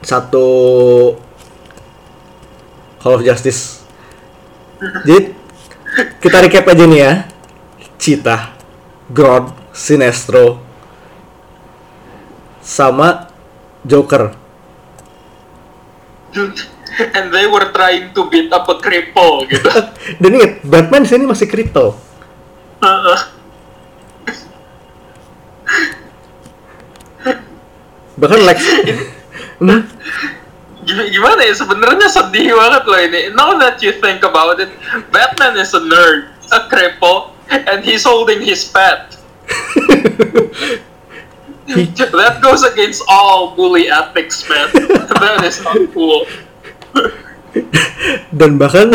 satu 0.00 0.46
Hall 3.00 3.16
of 3.16 3.24
Justice. 3.24 3.80
Jadi 5.04 5.32
kita 6.20 6.36
recap 6.38 6.68
aja 6.68 6.84
nih 6.84 7.00
ya. 7.00 7.12
Cheetah 7.96 8.56
Grodd 9.10 9.52
Sinestro 9.72 10.56
sama 12.70 13.26
Joker 13.82 14.30
And 17.16 17.30
they 17.30 17.46
were 17.46 17.70
trying 17.70 18.14
to 18.14 18.28
beat 18.28 18.50
up 18.52 18.66
a 18.70 18.76
cripple 18.78 19.46
gitu. 19.50 19.66
dan 20.22 20.30
inget 20.30 20.52
Batman 20.62 21.02
sini 21.02 21.26
masih 21.26 21.50
cripple 21.50 21.98
Heeh. 22.78 23.20
bahkan 28.14 28.40
Lex 28.44 28.58
Hmm? 29.60 29.84
Gim- 30.88 31.08
gimana 31.12 31.44
ya 31.44 31.52
sebenarnya 31.52 32.08
sedih 32.08 32.56
banget 32.56 32.88
loh 32.88 32.96
ini. 32.96 33.20
Now 33.36 33.52
that 33.60 33.76
you 33.84 33.92
think 34.00 34.24
about 34.24 34.56
it, 34.56 34.72
Batman 35.12 35.52
is 35.60 35.76
a 35.76 35.84
nerd, 35.84 36.32
a 36.48 36.64
cripple, 36.64 37.36
and 37.52 37.84
he's 37.84 38.08
holding 38.08 38.40
his 38.40 38.64
pet. 38.64 39.20
that 42.20 42.40
goes 42.42 42.62
against 42.62 43.02
all 43.08 43.54
bully 43.54 43.90
ethics, 43.90 44.48
man. 44.48 44.68
that 44.74 45.44
is 45.44 45.62
not 45.62 45.78
cool. 45.94 46.26
dan 48.38 48.58
bahkan 48.58 48.90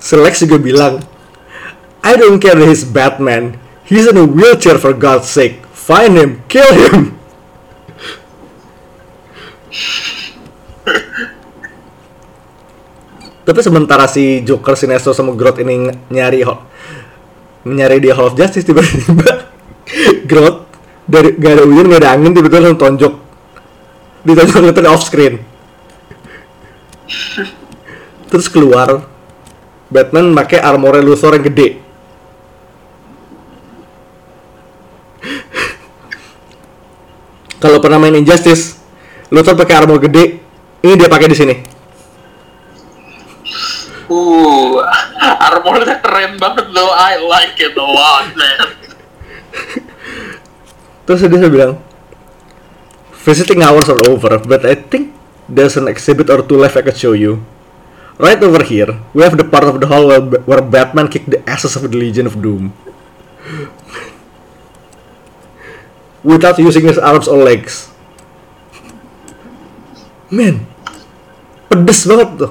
Selex 0.00 0.42
juga 0.42 0.58
bilang 0.58 0.94
I 2.00 2.16
don't 2.16 2.40
care 2.40 2.56
that 2.56 2.66
he's 2.66 2.86
Batman 2.86 3.58
he's 3.86 4.08
in 4.08 4.16
a 4.16 4.26
wheelchair 4.26 4.80
for 4.80 4.94
God's 4.94 5.28
sake 5.28 5.62
find 5.74 6.16
him 6.16 6.42
kill 6.50 6.66
him 6.66 7.18
tapi 13.44 13.60
sementara 13.66 14.06
si 14.06 14.46
Joker 14.46 14.78
Sinestro 14.78 15.10
sama 15.10 15.34
Grodd 15.34 15.58
ini 15.62 15.90
nyari 16.10 16.46
nyari 17.66 17.98
di 17.98 18.10
Hall 18.14 18.30
of 18.30 18.38
Justice 18.38 18.62
tiba-tiba 18.62 19.50
Grodd 20.30 20.69
dari 21.10 21.34
gak 21.34 21.52
ada 21.58 21.64
hujan 21.66 21.90
gak 21.90 22.00
ada 22.06 22.10
angin 22.14 22.30
tiba-tiba 22.30 22.62
langsung 22.62 22.78
tonjok. 22.78 23.14
Ditonjok 24.22 24.62
literally 24.62 24.90
off 24.90 25.02
screen. 25.02 25.42
Terus 28.30 28.46
keluar. 28.46 29.10
Batman 29.90 30.38
pakai 30.38 30.62
armor 30.62 31.02
Luthor 31.02 31.34
yang 31.34 31.42
gede. 31.50 31.82
Kalau 37.60 37.82
pernah 37.82 37.98
main 37.98 38.14
Injustice 38.14 38.78
Luthor 39.34 39.58
pakai 39.58 39.82
armor 39.82 39.98
gede. 39.98 40.38
Ini 40.80 40.94
dia 40.94 41.10
pakai 41.10 41.26
di 41.26 41.36
sini. 41.36 41.54
Uh, 44.10 44.78
armornya 45.20 45.98
keren 45.98 46.38
banget 46.38 46.70
loh. 46.70 46.94
I 46.94 47.18
like 47.18 47.58
it 47.58 47.74
a 47.74 47.82
lot, 47.82 48.30
man. 48.38 48.79
Terus 51.04 51.20
dia 51.24 51.50
bilang 51.50 51.78
visiting 53.24 53.60
hours 53.60 53.88
are 53.92 54.00
over 54.08 54.40
but 54.42 54.64
I 54.64 54.74
think 54.76 55.12
there's 55.50 55.76
an 55.76 55.88
exhibit 55.88 56.30
or 56.30 56.42
two 56.46 56.56
left 56.56 56.76
I 56.78 56.82
could 56.86 56.96
show 56.96 57.12
you. 57.12 57.42
Right 58.20 58.36
over 58.42 58.60
here 58.62 59.00
we 59.16 59.24
have 59.24 59.36
the 59.36 59.44
part 59.48 59.64
of 59.64 59.80
the 59.80 59.88
hall 59.88 60.08
where, 60.08 60.20
where 60.20 60.60
Batman 60.60 61.08
kicked 61.08 61.32
the 61.32 61.40
asses 61.48 61.76
of 61.76 61.88
the 61.88 61.96
Legion 61.96 62.28
of 62.28 62.40
Doom. 62.40 62.72
Without 66.22 66.58
using 66.60 66.84
his 66.84 67.00
arms 67.00 67.26
or 67.26 67.40
legs. 67.40 67.88
Man 70.28 70.70
pedes 71.70 72.02
banget 72.02 72.30
tuh 72.34 72.50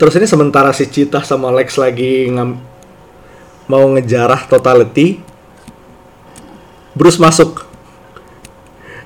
Terus 0.00 0.16
ini 0.16 0.24
sementara 0.24 0.72
si 0.72 0.88
Cita 0.88 1.20
sama 1.20 1.52
Lex 1.52 1.76
lagi 1.76 2.24
ngam 2.32 2.56
mau 3.68 3.84
ngejarah 3.92 4.48
totality, 4.48 5.20
Bruce 6.96 7.20
masuk. 7.20 7.68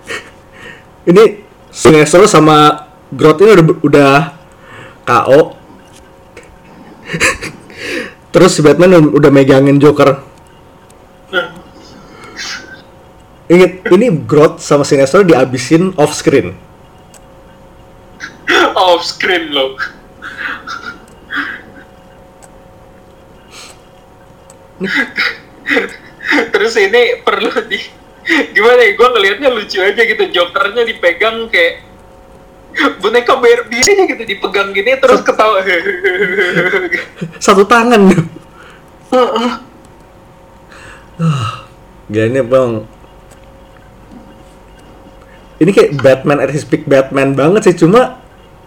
ini 1.11 1.43
Sinestro 1.75 2.31
sama 2.31 2.87
Grodd 3.11 3.43
ini 3.43 3.51
udah 3.59 3.67
udah 3.83 4.13
KO. 5.03 5.41
Terus 8.33 8.55
si 8.55 8.63
Batman 8.63 9.11
udah- 9.11 9.35
megangin 9.35 9.83
Joker. 9.83 10.23
Ingat, 13.51 13.91
ini 13.91 14.15
Grodd 14.15 14.63
sama 14.63 14.87
Sinestro 14.87 15.27
dihabisin 15.27 15.91
off 15.99 16.15
screen. 16.15 16.55
Off 18.79 19.03
screen 19.03 19.51
loh. 19.51 19.75
Terus 26.53 26.75
ini 26.77 27.23
perlu 27.23 27.51
di 27.71 27.79
gimana 28.53 28.81
ya? 28.85 28.93
Gue 28.97 29.09
ngelihatnya 29.15 29.49
lucu 29.55 29.79
aja 29.81 30.03
gitu. 30.03 30.23
Jokernya 30.35 30.83
dipegang 30.89 31.47
kayak 31.49 31.85
boneka 32.99 33.39
Barbie 33.39 33.87
aja 33.87 34.03
gitu 34.03 34.23
dipegang 34.27 34.75
gini 34.75 34.99
terus 34.99 35.23
ketawa. 35.23 35.63
Satu 37.39 37.63
tangan. 37.65 38.11
Gak 42.11 42.27
ini 42.27 42.43
bang 42.43 42.73
Ini 45.63 45.71
kayak 45.71 45.93
Batman 46.03 46.43
at 46.43 46.51
his 46.51 46.67
peak 46.67 46.91
Batman 46.91 47.39
banget 47.39 47.71
sih 47.71 47.87
Cuma 47.87 48.19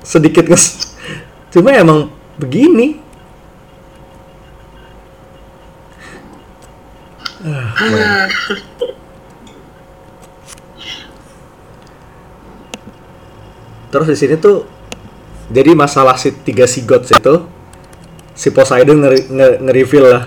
sedikit 0.02 0.48
nges 0.48 0.87
Cuma 1.58 1.74
emang 1.74 2.14
begini 2.38 3.02
Ah. 7.38 8.30
Terus 13.90 14.08
di 14.14 14.18
sini 14.20 14.36
tuh 14.38 14.68
jadi 15.48 15.72
masalah 15.74 16.20
si 16.20 16.36
tiga 16.44 16.68
si 16.68 16.84
gods 16.84 17.08
itu 17.10 17.36
si 18.36 18.52
Poseidon 18.52 19.00
nge- 19.00 19.32
nge- 19.32 19.58
nge-reveal 19.64 20.06
lah 20.12 20.24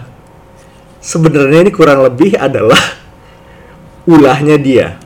sebenarnya 0.98 1.68
ini 1.68 1.70
kurang 1.70 2.00
lebih 2.02 2.34
adalah 2.40 2.78
ulahnya 4.10 4.56
dia. 4.56 4.96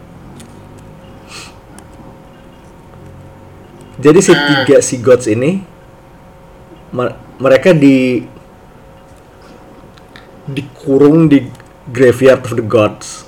Jadi 3.98 4.20
si 4.22 4.32
tiga 4.32 4.78
si 4.80 5.00
gods 5.02 5.26
ini 5.26 5.73
mereka 7.42 7.74
di 7.74 8.22
dikurung 10.46 11.26
di 11.26 11.42
graveyard 11.90 12.44
of 12.46 12.54
the 12.54 12.64
gods. 12.64 13.26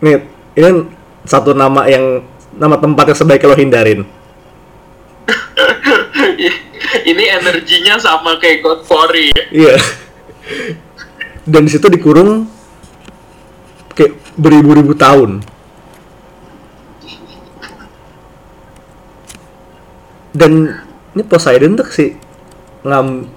Nih, 0.00 0.22
ini 0.54 0.88
satu 1.26 1.52
nama 1.52 1.84
yang 1.90 2.22
nama 2.54 2.78
tempat 2.78 3.12
yang 3.12 3.18
sebaiknya 3.18 3.50
lo 3.50 3.56
hindarin. 3.58 4.00
ini 7.10 7.24
energinya 7.28 7.98
sama 8.00 8.38
kayak 8.40 8.62
God 8.62 8.80
Quarry 8.86 9.34
ya. 9.34 9.42
Iya. 9.50 9.76
Dan 11.44 11.66
di 11.66 11.70
situ 11.72 11.90
dikurung 11.90 12.46
kayak 13.92 14.14
beribu-ribu 14.38 14.94
tahun. 14.94 15.42
Dan 20.38 20.70
ini 21.18 21.22
Poseidon 21.26 21.74
tuh 21.74 21.88
si 21.90 22.14
ngam 22.88 23.28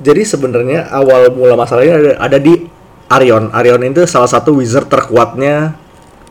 jadi 0.00 0.24
sebenarnya 0.24 0.88
awal 0.88 1.28
mula 1.36 1.60
masalahnya 1.60 1.94
ada, 2.00 2.12
ada 2.24 2.38
di 2.40 2.64
Arion. 3.12 3.52
Arion 3.52 3.84
itu 3.84 4.08
salah 4.08 4.32
satu 4.32 4.56
wizard 4.56 4.88
terkuatnya 4.88 5.76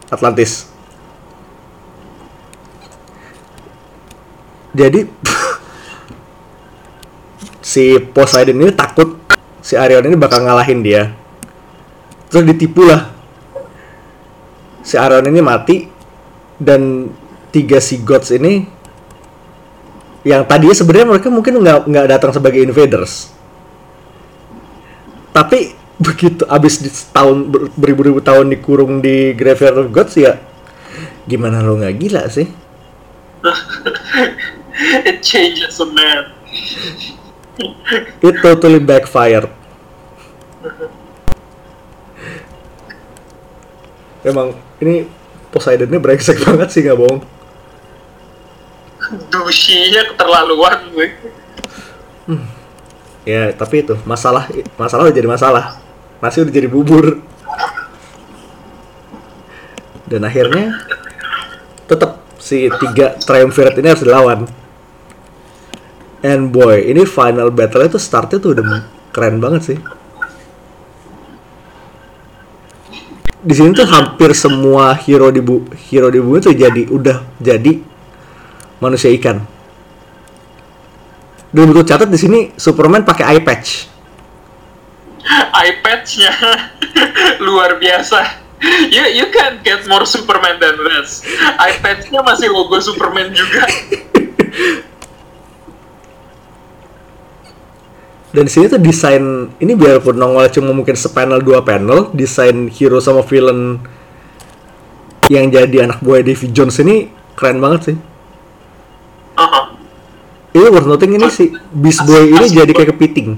Atlantis. 0.10 0.66
Jadi 4.74 5.06
si 7.70 8.02
Poseidon 8.02 8.58
ini 8.58 8.74
takut 8.74 9.22
si 9.62 9.78
Arion 9.78 10.10
ini 10.10 10.18
bakal 10.18 10.50
ngalahin 10.50 10.82
dia. 10.82 11.14
Terus 12.34 12.50
ditipu 12.50 12.90
lah. 12.90 13.14
Si 14.82 14.98
Arion 14.98 15.30
ini 15.30 15.46
mati 15.46 15.86
dan 16.58 17.14
tiga 17.54 17.78
si 17.78 18.02
gods 18.02 18.34
ini 18.34 18.79
yang 20.28 20.44
tadinya 20.44 20.76
sebenarnya 20.76 21.08
mereka 21.08 21.28
mungkin 21.32 21.60
nggak 21.64 21.88
nggak 21.88 22.08
datang 22.12 22.32
sebagai 22.36 22.60
invaders. 22.60 23.32
Tapi 25.32 25.80
begitu 26.00 26.48
abis 26.48 26.80
di 26.80 26.88
tahun 27.12 27.52
ber- 27.52 27.68
beribu-ribu 27.76 28.24
tahun 28.24 28.48
dikurung 28.56 29.04
di 29.04 29.36
Graveyard 29.36 29.84
of 29.84 29.92
Gods 29.92 30.16
ya 30.16 30.40
gimana 31.28 31.60
lo 31.60 31.76
nggak 31.76 31.96
gila 32.00 32.24
sih 32.32 32.48
It 35.04 35.20
changes 35.20 35.76
a 35.84 35.88
man. 35.92 36.32
it 38.24 38.36
totally 38.40 38.80
backfired 38.80 39.52
emang 44.24 44.56
ini 44.80 45.04
Poseidon 45.52 45.92
ini 45.92 46.00
brengsek 46.00 46.40
banget 46.48 46.72
sih 46.72 46.80
nggak 46.88 46.96
bohong 46.96 47.20
Dushinya 49.10 50.14
keterlaluan 50.14 50.94
gue. 50.94 51.08
ya 53.26 53.50
tapi 53.54 53.86
itu 53.86 53.98
masalah 54.06 54.46
masalah 54.78 55.10
udah 55.10 55.16
jadi 55.16 55.30
masalah. 55.30 55.66
Nasi 56.22 56.46
udah 56.46 56.54
jadi 56.54 56.70
bubur. 56.70 57.18
Dan 60.10 60.26
akhirnya 60.26 60.78
tetap 61.90 62.22
si 62.38 62.70
tiga 62.70 63.18
triumvirate 63.18 63.82
ini 63.82 63.90
harus 63.90 64.06
dilawan. 64.06 64.46
And 66.22 66.52
boy 66.54 66.86
ini 66.86 67.08
final 67.08 67.50
battle 67.50 67.86
itu 67.86 67.98
startnya 67.98 68.38
tuh 68.38 68.58
udah 68.58 68.66
keren 69.10 69.42
banget 69.42 69.74
sih. 69.74 69.80
Di 73.40 73.54
sini 73.56 73.72
tuh 73.72 73.88
hampir 73.88 74.36
semua 74.36 74.92
hero 75.00 75.32
di 75.32 75.40
bu 75.40 75.64
hero 75.90 76.12
di 76.12 76.20
bumi 76.20 76.44
tuh 76.44 76.52
jadi 76.52 76.92
udah 76.92 77.24
jadi 77.40 77.80
manusia 78.80 79.12
ikan 79.20 79.44
dan 81.50 81.64
betul 81.70 81.86
catat 81.86 82.10
di 82.10 82.20
sini 82.20 82.40
Superman 82.56 83.06
pakai 83.06 83.26
eye 83.36 83.44
patch 83.44 84.00
iPad-nya 85.70 86.32
luar 87.46 87.78
biasa. 87.80 88.48
You, 88.92 89.08
you 89.16 89.32
can't 89.32 89.64
get 89.64 89.88
more 89.88 90.04
Superman 90.04 90.60
than 90.60 90.76
this. 90.84 91.24
iPad-nya 91.56 92.20
masih 92.20 92.52
logo 92.52 92.76
Superman 92.84 93.32
juga. 93.32 93.64
dan 98.30 98.46
di 98.46 98.52
sini 98.52 98.70
tuh 98.70 98.78
desain 98.78 99.50
ini 99.58 99.74
biarpun 99.74 100.14
nongol 100.14 100.46
cuma 100.54 100.70
mungkin 100.70 100.94
sepanel 100.94 101.42
dua 101.42 101.66
panel 101.66 102.14
desain 102.14 102.70
hero 102.70 103.02
sama 103.02 103.26
villain 103.26 103.82
yang 105.34 105.50
jadi 105.50 105.90
anak 105.90 105.98
buah 106.06 106.22
Davy 106.22 106.54
Jones 106.54 106.78
ini 106.78 107.10
keren 107.34 107.58
banget 107.58 107.82
sih. 107.90 107.98
Ini 110.56 110.68
worth 110.70 110.90
noting 110.90 111.18
ini 111.18 111.28
sih 111.30 111.54
Beast 111.74 112.02
Boy 112.06 112.34
ini 112.34 112.48
jadi 112.50 112.72
kayak 112.72 112.96
kepiting 112.96 113.38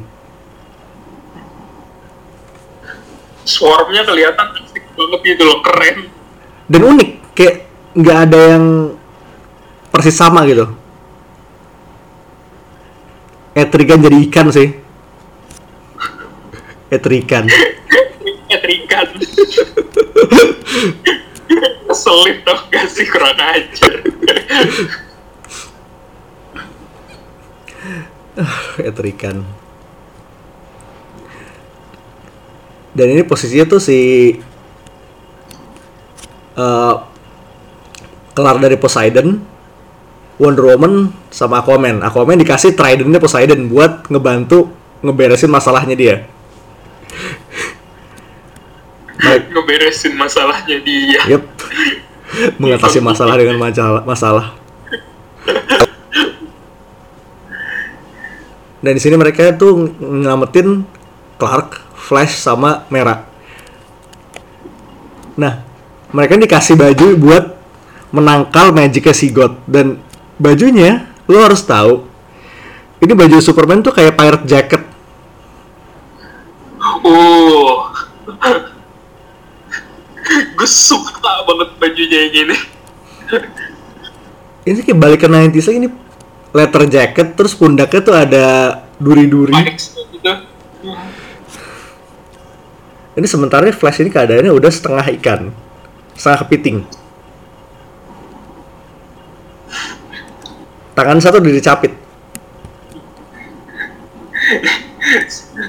Swarm-nya 3.42 4.06
kelihatan 4.06 4.48
asik 4.64 4.86
banget 4.94 5.20
gitu 5.34 5.44
loh, 5.44 5.60
keren. 5.66 6.08
dan 6.70 6.82
unik 6.86 7.10
kayak 7.34 7.56
nggak 7.98 8.18
ada 8.30 8.40
yang 8.56 8.66
persis 9.92 10.16
sama 10.16 10.46
gitu 10.48 10.72
Etrigan 13.52 14.00
jadi 14.00 14.18
ikan 14.32 14.48
sih 14.54 14.70
Etrikan 16.92 17.48
Etrikan. 18.52 19.08
Keselip 21.88 22.38
dong 22.48 22.62
gak 22.72 22.88
sih 22.92 23.06
kurang 23.08 23.40
ajar. 23.40 23.94
Etrikan 28.90 29.44
dan 32.92 33.08
ini 33.08 33.24
posisinya 33.24 33.66
tuh 33.68 33.80
si 33.80 34.00
eh, 36.56 36.96
kelar 38.32 38.58
dari 38.60 38.76
Poseidon 38.76 39.40
Wonder 40.40 40.66
Woman 40.76 41.12
sama 41.32 41.64
Aquaman 41.64 42.04
Aquaman 42.04 42.40
dikasih 42.40 42.76
tridentnya 42.76 43.20
Poseidon 43.20 43.72
buat 43.72 44.08
ngebantu 44.12 44.82
ngeberesin 45.02 45.50
masalahnya 45.50 45.96
dia. 45.98 46.16
Ngeberesin 49.22 50.14
masalahnya 50.18 50.78
dia. 50.82 51.22
Yep. 51.38 51.44
Mengatasi 52.58 53.04
masalah 53.04 53.36
dengan 53.38 53.58
masalah. 53.60 54.02
masalah. 54.06 54.46
Dan 58.82 58.98
di 58.98 59.02
sini 59.02 59.16
mereka 59.16 59.54
tuh 59.54 59.94
ngelametin 60.02 60.86
Clark, 61.38 61.82
Flash 61.94 62.42
sama 62.42 62.86
Merah. 62.90 63.26
Nah, 65.38 65.62
mereka 66.12 66.36
dikasih 66.36 66.76
baju 66.76 67.08
buat 67.18 67.46
menangkal 68.12 68.76
magicnya 68.76 69.16
si 69.16 69.32
God 69.32 69.56
dan 69.66 70.04
bajunya 70.36 71.08
lo 71.32 71.40
harus 71.40 71.64
tahu 71.64 72.04
ini 73.00 73.16
baju 73.16 73.40
Superman 73.40 73.80
tuh 73.80 73.96
kayak 73.96 74.20
pirate 74.20 74.46
jacket 74.46 74.84
Oh. 76.82 77.90
Gue 80.58 80.70
suka 80.70 81.46
banget 81.46 81.70
bajunya 81.78 82.18
yang 82.26 82.32
gini. 82.34 82.58
ini 84.62 84.80
kayak 84.86 85.00
balik 85.02 85.20
ke 85.22 85.28
90s 85.30 85.66
lagi 85.70 85.80
ini 85.82 85.90
leather 86.52 86.84
jacket 86.88 87.34
terus 87.36 87.56
pundaknya 87.56 88.02
tuh 88.04 88.16
ada 88.16 88.46
duri-duri 89.00 89.56
gitu. 89.56 90.34
ini 93.16 93.28
sementara 93.28 93.68
Flash 93.72 94.04
ini 94.04 94.12
keadaannya 94.12 94.52
udah 94.52 94.72
setengah 94.72 95.06
ikan 95.20 95.42
setengah 96.16 96.40
kepiting 96.48 96.78
tangan 100.94 101.20
satu 101.24 101.40
udah 101.40 101.56
dicapit 101.56 101.92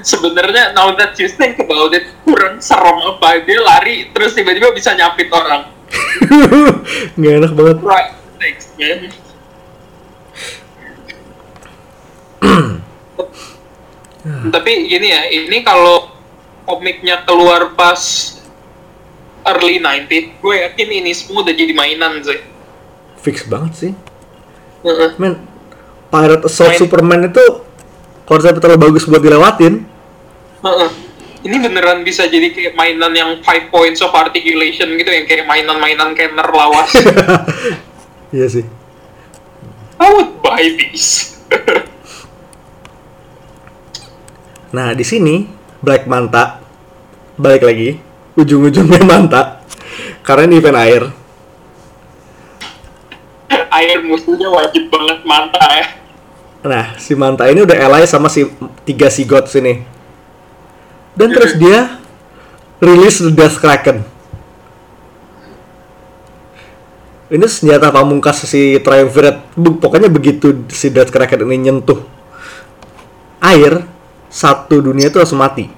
Sebenarnya 0.03 0.75
now 0.75 0.91
that 0.95 1.15
you 1.15 1.27
think 1.31 1.59
about 1.59 1.91
it 1.95 2.11
kurang 2.27 2.59
serem 2.59 2.97
apa 3.07 3.39
dia 3.43 3.59
lari 3.63 4.11
terus 4.11 4.35
tiba-tiba 4.35 4.71
bisa 4.75 4.91
nyapit 4.95 5.31
orang. 5.31 5.71
nggak 7.19 7.33
enak 7.39 7.51
banget 7.55 7.77
Right, 7.83 8.11
thanks 8.39 8.71
man. 8.75 9.22
Tapi 14.23 14.71
gini 14.87 15.07
ya, 15.07 15.27
ini 15.27 15.59
kalau 15.61 16.07
komiknya 16.63 17.27
keluar 17.27 17.75
pas 17.75 17.99
early 19.43 19.77
90 19.77 20.39
gue 20.39 20.55
yakin 20.63 20.89
ini 20.93 21.11
semua 21.11 21.43
udah 21.43 21.51
jadi 21.51 21.75
mainan 21.75 22.23
sih. 22.23 22.39
fix 23.19 23.43
banget 23.43 23.73
sih 23.75 23.91
Heeh. 24.83 25.11
men 25.15 25.43
Pirate 26.07 26.43
Assault 26.43 26.71
Main- 26.71 26.79
Superman 26.79 27.21
itu 27.27 27.43
konsep 28.23 28.55
terlalu 28.55 28.87
bagus 28.87 29.03
buat 29.03 29.19
dilewatin 29.19 29.83
Heeh. 30.61 30.89
Ini 31.43 31.59
beneran 31.59 32.07
bisa 32.07 32.23
jadi 32.23 32.55
kayak 32.55 32.71
mainan 32.73 33.11
yang 33.11 33.43
five 33.43 33.67
points 33.67 33.99
of 33.99 34.15
articulation 34.15 34.95
gitu 34.95 35.11
yang 35.11 35.27
kayak 35.27 35.43
mainan-mainan 35.43 36.15
Kenner 36.15 36.47
lawas. 36.47 36.87
iya 38.35 38.47
sih 38.47 38.63
I 39.99 40.07
would 40.09 40.39
buy 40.39 40.63
this. 40.73 41.35
nah 44.73 44.91
di 44.97 45.05
sini 45.05 45.45
Black 45.79 46.09
Manta 46.09 46.59
balik 47.37 47.63
lagi 47.63 48.01
ujung-ujungnya 48.33 49.05
Manta 49.05 49.61
karena 50.25 50.49
ini 50.49 50.57
event 50.57 50.79
air 50.81 51.03
Air 53.73 54.05
musuhnya 54.05 54.53
wajib 54.53 54.85
banget 54.93 55.25
manta 55.25 55.65
ya. 55.73 55.85
Nah, 56.63 56.93
si 57.01 57.17
Manta 57.17 57.49
ini 57.49 57.65
udah 57.65 57.73
ally 57.75 58.05
sama 58.05 58.29
si 58.29 58.45
tiga 58.85 59.09
si 59.09 59.25
gods 59.25 59.57
ini. 59.57 59.81
Dan 61.17 61.33
terus 61.33 61.57
dia 61.57 61.97
rilis 62.77 63.19
the 63.19 63.33
Death 63.33 63.57
Kraken. 63.57 64.05
Ini 67.33 67.45
senjata 67.49 67.89
pamungkas 67.89 68.45
si 68.45 68.77
Triumvirate. 68.77 69.41
Pokoknya 69.57 70.07
begitu 70.07 70.69
si 70.69 70.93
Death 70.93 71.09
Kraken 71.09 71.49
ini 71.49 71.69
nyentuh 71.69 71.99
air, 73.41 73.83
satu 74.33 74.81
dunia 74.81 75.13
itu 75.13 75.21
langsung 75.21 75.37
mati. 75.37 75.69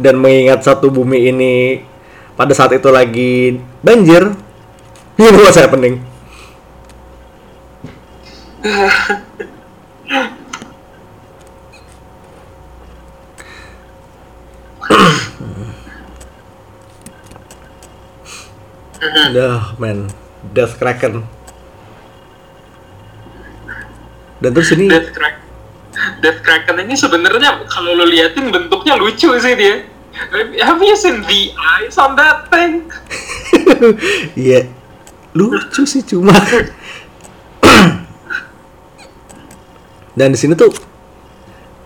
Dan 0.00 0.16
mengingat 0.16 0.64
satu 0.64 0.88
bumi 0.88 1.28
ini 1.28 1.84
pada 2.34 2.56
saat 2.56 2.72
itu 2.72 2.88
lagi 2.88 3.60
banjir, 3.84 4.32
ini 5.20 5.28
what's 5.38 5.60
happening. 5.60 6.00
Dah, 19.34 19.74
man. 19.82 20.08
Death 20.54 20.78
Kraken. 20.78 21.26
Dan 24.38 24.50
terus 24.54 24.70
ini 24.72 24.86
Death. 24.86 25.10
Death 26.18 26.40
Kraken 26.42 26.82
ini 26.82 26.94
sebenarnya 26.98 27.64
kalau 27.70 27.94
lo 27.94 28.04
liatin 28.06 28.50
bentuknya 28.50 28.98
lucu 28.98 29.30
sih 29.38 29.54
dia. 29.54 29.86
Have 30.62 30.78
you 30.78 30.94
seen 30.94 31.26
the 31.26 31.50
eyes 31.58 31.98
on 31.98 32.14
that 32.14 32.46
thing? 32.50 32.86
Iya. 34.38 34.70
lucu 35.34 35.82
sih 35.82 36.06
cuma 36.06 36.30
dan 40.18 40.30
di 40.30 40.38
sini 40.38 40.54
tuh 40.54 40.70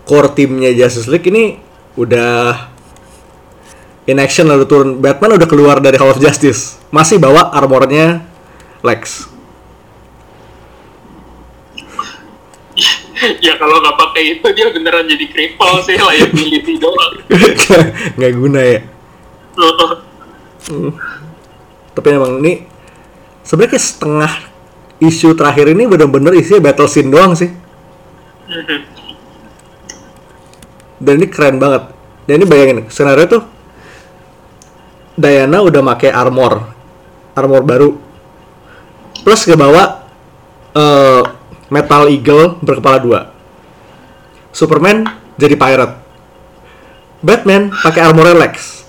core 0.05 0.29
timnya 0.37 0.69
Justice 0.77 1.09
League 1.09 1.25
ini 1.33 1.57
udah 1.97 2.69
in 4.05 4.21
action 4.21 4.45
lalu 4.45 4.69
turun 4.69 5.01
Batman 5.01 5.37
udah 5.41 5.49
keluar 5.49 5.81
dari 5.81 5.97
Hall 5.97 6.13
of 6.13 6.21
Justice 6.21 6.77
masih 6.93 7.17
bawa 7.17 7.49
armornya 7.53 8.21
Lex 8.85 9.28
ya 13.45 13.53
kalau 13.59 13.83
nggak 13.83 13.97
pakai 13.99 14.23
itu 14.37 14.47
dia 14.55 14.67
beneran 14.71 15.05
jadi 15.07 15.25
cripple 15.27 15.75
sih 15.83 15.97
liability 15.99 16.73
doang. 16.79 17.13
Nggak 18.17 18.33
guna 18.35 18.61
ya? 18.63 18.79
Tapi 21.95 22.07
emang 22.15 22.39
ini 22.43 22.63
sebenarnya 23.43 23.79
setengah 23.81 24.33
isu 25.03 25.35
terakhir 25.35 25.71
ini 25.71 25.83
bener-bener 25.87 26.35
isinya 26.35 26.71
battle 26.71 26.87
scene 26.87 27.11
doang 27.11 27.35
sih. 27.35 27.51
Dan 30.99 31.13
ini 31.19 31.27
keren 31.27 31.59
banget. 31.59 31.91
Dan 32.27 32.43
ini 32.43 32.45
bayangin 32.47 32.85
skenario 32.91 33.25
tuh 33.27 33.43
Diana 35.19 35.59
udah 35.59 35.81
make 35.83 36.07
armor. 36.07 36.71
Armor 37.35 37.61
baru. 37.67 37.89
Plus 39.19 39.43
ke 39.43 39.55
bawah 39.59 40.07
eh, 40.71 41.23
metal 41.69 42.09
eagle 42.09 42.57
berkepala 42.61 42.97
dua. 43.01 43.21
Superman 44.53 45.05
jadi 45.37 45.55
pirate. 45.55 45.95
Batman 47.19 47.71
pakai 47.71 48.01
armor 48.03 48.31
Lex 48.31 48.79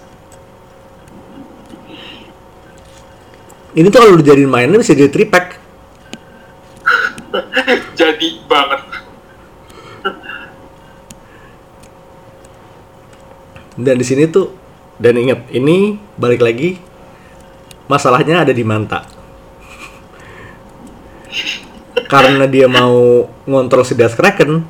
ini 3.70 3.86
tuh 3.86 4.02
kalau 4.02 4.18
dijadiin 4.18 4.50
mainnya 4.50 4.82
bisa 4.82 4.98
jadi 4.98 5.10
tripack. 5.10 5.62
Jadi 8.00 8.42
banget. 8.50 8.82
Dan 13.78 13.94
di 13.96 14.04
sini 14.04 14.26
tuh 14.26 14.50
dan 14.98 15.14
ingat 15.14 15.46
ini 15.54 15.96
balik 16.18 16.42
lagi 16.42 16.76
masalahnya 17.88 18.44
ada 18.44 18.52
di 18.52 18.60
Manta 18.60 19.00
karena 22.10 22.50
dia 22.50 22.66
mau 22.66 23.30
ngontrol 23.46 23.86
si 23.86 23.94
Death 23.94 24.18
Kraken 24.18 24.66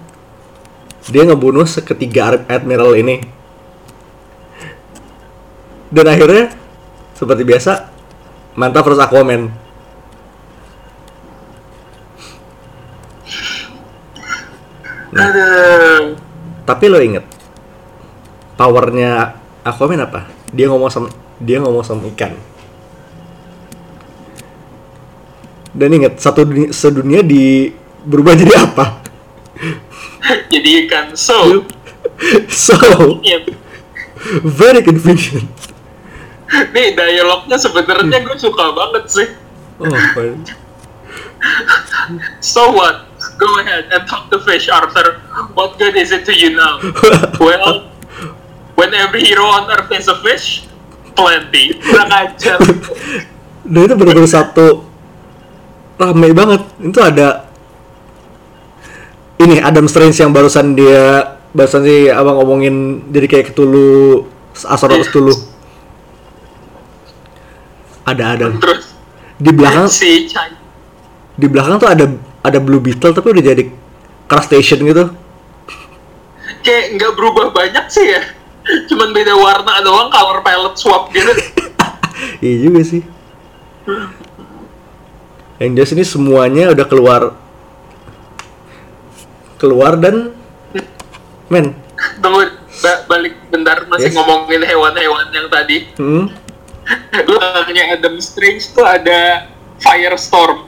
dia 1.08 1.24
ngebunuh 1.24 1.64
seketiga 1.64 2.36
Ad- 2.36 2.46
admiral 2.52 2.92
ini. 3.00 3.24
Dan 5.88 6.06
akhirnya 6.06 6.52
seperti 7.16 7.42
biasa 7.42 7.88
Manta 8.54 8.84
versus 8.84 9.00
Aquaman. 9.00 9.48
Aduh. 15.10 16.14
tapi 16.62 16.86
lo 16.86 17.02
inget 17.02 17.26
powernya 18.54 19.34
Aquaman 19.66 20.06
apa? 20.06 20.30
Dia 20.54 20.70
ngomong 20.70 20.86
sama 20.86 21.10
dia 21.42 21.58
ngomong 21.58 21.82
sama 21.82 22.06
ikan 22.14 22.38
dan 25.70 25.88
inget 25.94 26.18
satu 26.18 26.42
dunia, 26.42 26.70
sedunia 26.74 27.20
di 27.22 27.70
berubah 28.04 28.34
jadi 28.34 28.54
apa? 28.58 29.04
Jadi 30.50 30.86
ikan 30.86 31.14
so. 31.14 31.36
So. 32.52 32.76
Very 34.44 34.84
convenient. 34.84 35.48
Nih 36.74 36.92
dialognya 36.92 37.56
sebenarnya 37.56 38.20
gue 38.20 38.36
suka 38.36 38.76
banget 38.76 39.04
sih. 39.08 39.28
Oh, 39.80 39.88
fine. 40.12 40.44
so 42.44 42.76
what? 42.76 43.08
Go 43.40 43.48
ahead 43.64 43.88
and 43.88 44.04
talk 44.04 44.28
to 44.28 44.36
fish 44.44 44.68
Arthur. 44.68 45.24
What 45.56 45.80
good 45.80 45.96
is 45.96 46.12
it 46.12 46.28
to 46.28 46.34
you 46.36 46.52
now? 46.52 46.84
Well 47.40 47.88
when 48.76 48.92
every 48.92 49.24
hero 49.24 49.48
on 49.48 49.68
earth 49.72 49.92
is 49.92 50.08
a 50.08 50.16
fish 50.20 50.68
plenty 51.16 51.76
kurang 51.80 52.12
ajar. 52.12 52.60
Dan 53.64 53.80
itu 53.86 53.94
benar-benar 53.96 54.28
satu 54.28 54.89
rame 56.00 56.32
banget. 56.32 56.62
Itu 56.80 57.00
ada 57.04 57.44
ini 59.40 59.60
Adam 59.60 59.84
Strange 59.84 60.16
yang 60.16 60.32
barusan 60.32 60.72
dia 60.72 61.36
barusan 61.52 61.84
sih 61.84 62.08
abang 62.08 62.40
ngomongin 62.40 63.08
jadi 63.12 63.26
kayak 63.26 63.46
ketulu 63.52 64.24
astronot 64.64 65.04
ketulu 65.04 65.32
ada 68.08 68.36
Adam. 68.36 68.56
Terus? 68.56 68.96
Di 69.40 69.50
belakang 69.52 69.88
si 69.88 70.28
Chai. 70.28 70.56
di 71.40 71.48
belakang 71.48 71.80
tuh 71.80 71.88
ada 71.88 72.04
ada 72.44 72.58
Blue 72.60 72.84
Beetle 72.84 73.16
tapi 73.16 73.32
udah 73.32 73.44
jadi 73.44 73.64
crash 74.28 74.52
station 74.52 74.84
gitu. 74.84 75.08
Kayak 76.60 77.00
nggak 77.00 77.12
berubah 77.16 77.48
banyak 77.52 77.86
sih 77.88 78.04
ya. 78.04 78.22
Cuman 78.92 79.16
beda 79.16 79.32
warna 79.40 79.80
doang 79.80 80.12
color 80.12 80.44
palette 80.44 80.76
swap 80.76 81.12
gitu. 81.12 81.32
Iya 82.44 82.68
juga 82.68 82.84
sih 82.84 83.00
yang 85.60 85.76
jelas 85.76 85.92
ini 85.92 86.02
semuanya 86.02 86.72
udah 86.72 86.86
keluar. 86.86 87.22
Keluar 89.56 89.94
dan 89.94 90.32
men. 91.46 91.76
Tunggu 92.18 92.48
ba- 92.80 93.04
balik 93.06 93.36
bentar 93.46 93.84
masih 93.86 94.08
Yes. 94.08 94.16
ngomongin 94.16 94.64
hewan-hewan 94.64 95.28
yang 95.28 95.46
tadi. 95.46 95.84
Hmm, 95.94 96.32
lu 97.28 97.36
belakangnya 97.36 97.92
Adam 97.94 98.16
Strange 98.18 98.72
tuh 98.72 98.82
ada 98.82 99.52
Firestorm. 99.76 100.64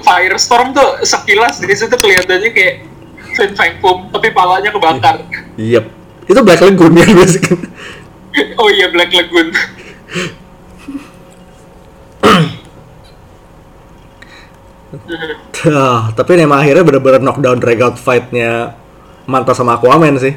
Firestorm 0.00 0.70
tuh 0.70 1.02
sekilas 1.02 1.58
di 1.58 1.70
situ 1.70 1.90
kelihatannya 1.90 2.50
kayak 2.50 2.74
Fin 3.34 3.54
Fang 3.54 3.74
Foom 3.78 3.98
tapi 4.08 4.30
palanya 4.30 4.70
kebakar. 4.70 5.22
Yep. 5.56 5.84
Itu 6.26 6.40
Black 6.40 6.60
Lagoon 6.60 6.94
ya 6.94 7.06
basically. 7.10 7.58
Oh 8.54 8.70
iya 8.70 8.86
Black 8.88 9.10
Lagoon 9.10 9.50
Ah, 15.68 16.14
tapi 16.14 16.38
emang 16.38 16.62
akhirnya 16.62 16.86
bener-bener 16.86 17.20
knockdown 17.20 17.58
drag 17.58 17.82
out 17.82 17.96
fight-nya 17.98 18.78
Manta 19.26 19.52
sama 19.52 19.76
Aquaman 19.76 20.16
sih 20.16 20.32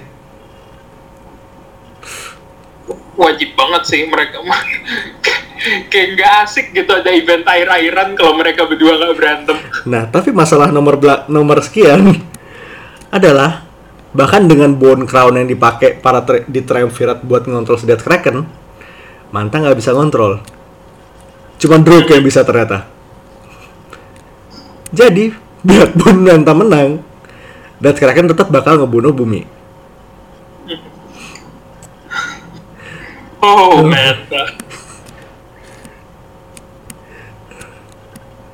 wajib 3.14 3.54
banget 3.54 3.84
sih 3.86 4.02
mereka 4.10 4.42
mah 4.42 4.62
kayak 5.94 6.08
nggak 6.18 6.32
asik 6.42 6.74
gitu 6.74 6.90
ada 6.90 7.14
event 7.14 7.46
air-airan 7.46 8.18
kalau 8.18 8.34
mereka 8.34 8.66
berdua 8.66 8.98
nggak 8.98 9.16
berantem 9.16 9.58
Nah, 9.86 10.10
tapi 10.10 10.34
masalah 10.34 10.74
nomor 10.74 10.98
bela- 10.98 11.26
nomor 11.30 11.62
sekian 11.62 12.02
adalah 13.18 13.66
bahkan 14.12 14.44
dengan 14.44 14.74
bone 14.76 15.06
crown 15.06 15.38
yang 15.38 15.48
dipakai 15.48 16.02
para 16.02 16.26
tri- 16.26 16.44
di 16.50 16.66
Triumvirate 16.66 17.24
buat 17.24 17.48
ngontrol 17.48 17.80
Death 17.80 18.04
Kraken, 18.04 18.44
Manta 19.32 19.56
nggak 19.58 19.80
bisa 19.80 19.96
ngontrol. 19.96 20.44
Cuman 21.56 21.82
Drake 21.82 22.12
yang 22.12 22.26
bisa 22.26 22.44
ternyata. 22.44 22.84
Jadi, 24.92 25.32
biarpun 25.68 26.28
Manta 26.28 26.54
menang, 26.56 27.00
Death 27.82 27.98
Kraken 27.98 28.30
tetap 28.30 28.54
bakal 28.54 28.78
ngebunuh 28.78 29.16
bumi. 29.16 29.42
oh 33.42 33.82
man 33.82 34.22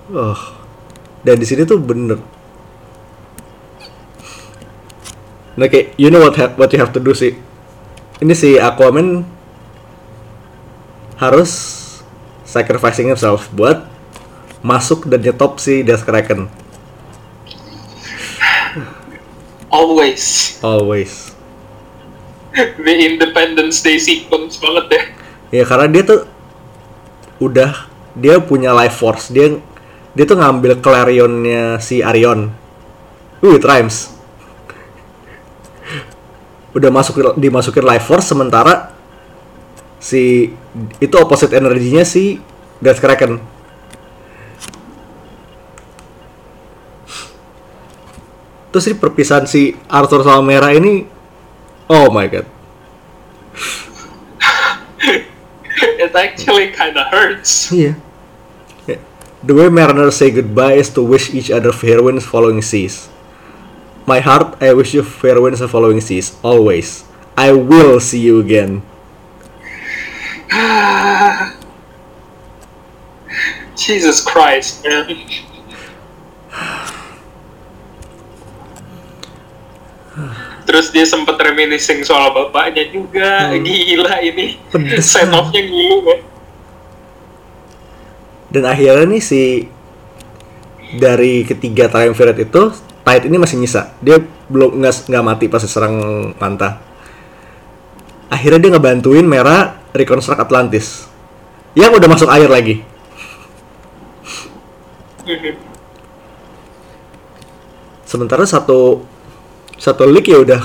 Oh. 0.08 0.40
Dan 1.28 1.36
di 1.36 1.44
sini 1.44 1.68
tuh 1.68 1.84
bener. 1.84 2.16
Nah, 5.60 5.68
kayak 5.68 6.00
you 6.00 6.08
know 6.08 6.24
what 6.24 6.40
ha- 6.40 6.56
what 6.56 6.72
you 6.72 6.80
have 6.80 6.96
to 6.96 7.04
do 7.04 7.12
sih. 7.12 7.36
Ini 8.24 8.32
si 8.32 8.56
Aquaman 8.56 9.28
harus 11.20 11.52
sacrificing 12.48 13.12
himself 13.12 13.52
buat 13.52 13.84
masuk 14.66 15.06
dan 15.10 15.22
nyetop 15.22 15.62
si 15.62 15.82
Death 15.86 16.06
Kraken. 16.06 16.50
always 19.68 20.58
Always. 20.64 21.36
the 22.58 22.96
Independence 22.98 23.86
Day 23.86 24.02
sequence 24.02 24.58
banget 24.58 24.86
ya 24.90 25.04
Ya 25.48 25.64
karena 25.64 25.88
dia 25.88 26.04
tuh 26.04 26.22
udah 27.40 27.88
dia 28.18 28.42
punya 28.42 28.74
life 28.76 29.00
force. 29.00 29.32
Dia 29.32 29.62
dia 30.18 30.26
tuh 30.26 30.36
ngambil 30.42 30.82
Clarionnya 30.82 31.78
si 31.80 32.02
Arion. 32.02 32.52
Uh, 33.40 33.56
it 33.56 33.64
rhymes. 33.64 34.12
Udah 36.74 36.90
masuk 36.92 37.38
dimasukin 37.38 37.86
life 37.86 38.06
force 38.10 38.28
sementara 38.28 38.92
si 40.02 40.52
itu 41.00 41.16
opposite 41.16 41.54
energinya 41.56 42.04
si 42.04 42.42
Death 42.84 43.00
Kraken. 43.00 43.40
Terus 48.78 48.94
ini 48.94 49.02
perpisahan 49.02 49.50
si 49.50 49.74
Arthur 49.90 50.22
sama 50.22 50.46
Mera 50.46 50.70
ini 50.70 51.02
Oh 51.90 52.14
my 52.14 52.30
god. 52.30 52.46
it 55.98 56.14
actually 56.14 56.70
kinda 56.78 57.10
hurts 57.10 57.74
Iya. 57.74 57.98
Ya. 58.86 59.02
The 59.42 59.58
way 59.58 59.74
mariners 59.74 60.22
say 60.22 60.30
goodbye 60.30 60.78
is 60.78 60.94
to 60.94 61.02
wish 61.02 61.34
each 61.34 61.50
other 61.50 61.74
fair 61.74 62.06
winds 62.06 62.22
following 62.22 62.62
seas. 62.62 63.10
My 64.06 64.22
heart, 64.22 64.62
I 64.62 64.78
wish 64.78 64.94
you 64.94 65.02
fair 65.02 65.42
winds 65.42 65.58
following 65.66 65.98
seas, 65.98 66.38
always. 66.46 67.02
I 67.34 67.58
will 67.58 67.98
see 67.98 68.22
you 68.22 68.38
again. 68.38 68.86
Jesus 73.74 74.22
Christ, 74.22 74.86
man. 74.86 75.18
Terus 80.68 80.92
dia 80.92 81.06
sempat 81.08 81.38
reminiscing 81.40 82.04
soal 82.04 82.34
bapaknya 82.34 82.90
juga. 82.92 83.54
Hmm. 83.54 83.64
Gila 83.64 84.14
ini. 84.26 84.58
Send 85.00 85.32
off-nya 85.32 85.62
ngilu 85.64 85.98
ya. 86.04 86.18
Dan 88.48 88.64
akhirnya 88.64 89.06
nih 89.08 89.22
si 89.22 89.68
dari 90.98 91.44
ketiga 91.44 91.92
triumvirate 91.92 92.48
itu 92.48 92.72
Tide 93.08 93.32
ini 93.32 93.40
masih 93.40 93.56
nyisa. 93.64 93.96
Dia 94.04 94.20
belum 94.52 94.84
nggak 94.84 95.08
nggak 95.08 95.24
mati 95.24 95.46
pas 95.48 95.64
diserang 95.64 95.96
Manta. 96.36 96.84
Akhirnya 98.28 98.60
dia 98.60 98.72
ngebantuin 98.76 99.24
Mera 99.24 99.80
reconstruct 99.96 100.44
Atlantis. 100.44 101.08
Yang 101.72 102.04
udah 102.04 102.08
masuk 102.12 102.28
air 102.28 102.52
lagi. 102.52 102.84
Mhm. 105.24 105.56
Sementara 108.04 108.44
satu 108.44 109.04
satu 109.78 110.10
leak 110.10 110.26
ya 110.28 110.42
udah 110.42 110.62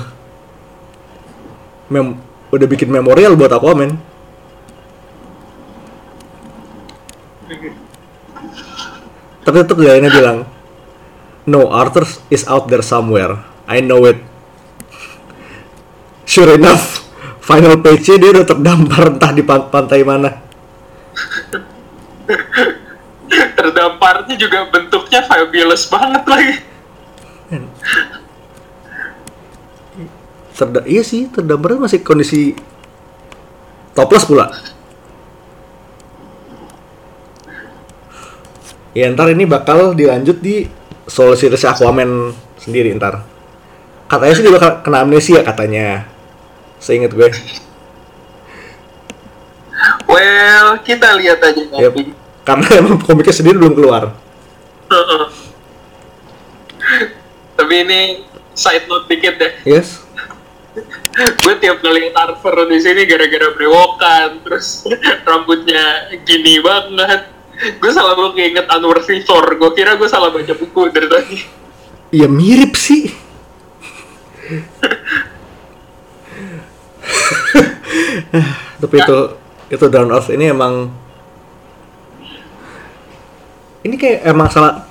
mem, 1.92 2.16
udah 2.48 2.66
bikin 2.66 2.88
memorial 2.88 3.36
buat 3.36 3.52
Aquaman. 3.52 3.96
Tapi 9.42 9.56
tetap 9.58 9.76
Diana 9.76 10.08
bilang, 10.08 10.38
No, 11.44 11.68
Arthur 11.68 12.06
is 12.30 12.46
out 12.46 12.70
there 12.70 12.80
somewhere. 12.80 13.42
I 13.66 13.82
know 13.82 14.06
it. 14.06 14.22
Sure 16.22 16.54
enough, 16.54 17.02
final 17.42 17.76
page-nya 17.82 18.16
dia 18.16 18.30
udah 18.30 18.46
terdampar 18.46 19.12
entah 19.12 19.32
di 19.34 19.42
pan- 19.42 19.68
pantai 19.68 20.06
mana. 20.06 20.38
Terdamparnya 23.58 24.38
juga 24.38 24.70
bentuknya 24.70 25.26
fabulous 25.26 25.84
banget 25.90 26.24
lagi. 26.24 26.54
Terda 30.52 30.84
iya 30.84 31.00
sih, 31.00 31.32
terdamparnya 31.32 31.88
masih 31.88 32.04
kondisi 32.04 32.52
toples 33.96 34.28
pula. 34.28 34.52
Ya 38.92 39.08
ntar 39.08 39.32
ini 39.32 39.48
bakal 39.48 39.96
dilanjut 39.96 40.44
di 40.44 40.68
solo 41.08 41.32
series 41.32 41.64
Aquaman 41.64 42.36
sendiri 42.60 42.92
ntar. 42.92 43.24
Katanya 44.04 44.34
sih 44.36 44.44
dia 44.44 44.52
bakal 44.52 44.84
kena 44.84 45.08
amnesia 45.08 45.40
katanya. 45.40 46.04
Seingat 46.76 47.16
gue. 47.16 47.32
Well, 50.04 50.76
kita 50.84 51.16
lihat 51.16 51.40
aja 51.40 51.62
nanti. 51.72 52.12
karena 52.42 52.66
emang 52.82 52.98
komiknya 53.00 53.32
sendiri 53.32 53.56
belum 53.56 53.72
keluar. 53.72 54.12
Tapi 57.56 57.74
ini 57.86 58.26
side 58.52 58.84
note 58.90 59.08
dikit 59.08 59.40
deh. 59.40 59.52
Yes. 59.64 60.01
Gue 60.72 61.54
tiap 61.60 61.84
ngeliat 61.84 62.16
Arthur 62.16 62.64
di 62.64 62.80
sini 62.80 63.04
gara-gara 63.04 63.52
brewokan, 63.52 64.40
terus 64.40 64.88
rambutnya 65.28 66.08
gini 66.24 66.64
banget. 66.64 67.28
Gue 67.76 67.92
selalu 67.92 68.32
keinget 68.32 68.66
Unworthy 68.72 69.20
Thor. 69.22 69.44
Gue 69.60 69.70
kira 69.76 70.00
gue 70.00 70.08
salah 70.08 70.32
baca 70.32 70.54
buku 70.56 70.80
dari 70.88 71.08
tadi. 71.12 71.36
Ya 72.08 72.24
mirip 72.24 72.72
sih. 72.72 73.12
Tapi 78.80 78.96
itu 78.96 79.18
itu 79.72 79.84
Down 79.92 80.12
Earth 80.12 80.32
ini 80.32 80.48
emang 80.52 80.88
ini 83.84 83.94
kayak 84.00 84.24
emang 84.24 84.48
salah 84.48 84.88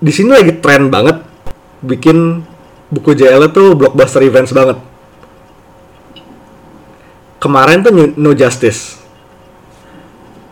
di 0.00 0.12
sini 0.12 0.32
lagi 0.32 0.52
tren 0.60 0.88
banget 0.88 1.20
bikin 1.84 2.44
buku 2.88 3.16
JL 3.16 3.52
itu 3.52 3.76
blockbuster 3.76 4.24
events 4.24 4.52
banget. 4.56 4.91
Kemarin 7.42 7.82
tuh 7.82 7.90
New- 7.90 8.14
No 8.14 8.30
Justice. 8.38 9.02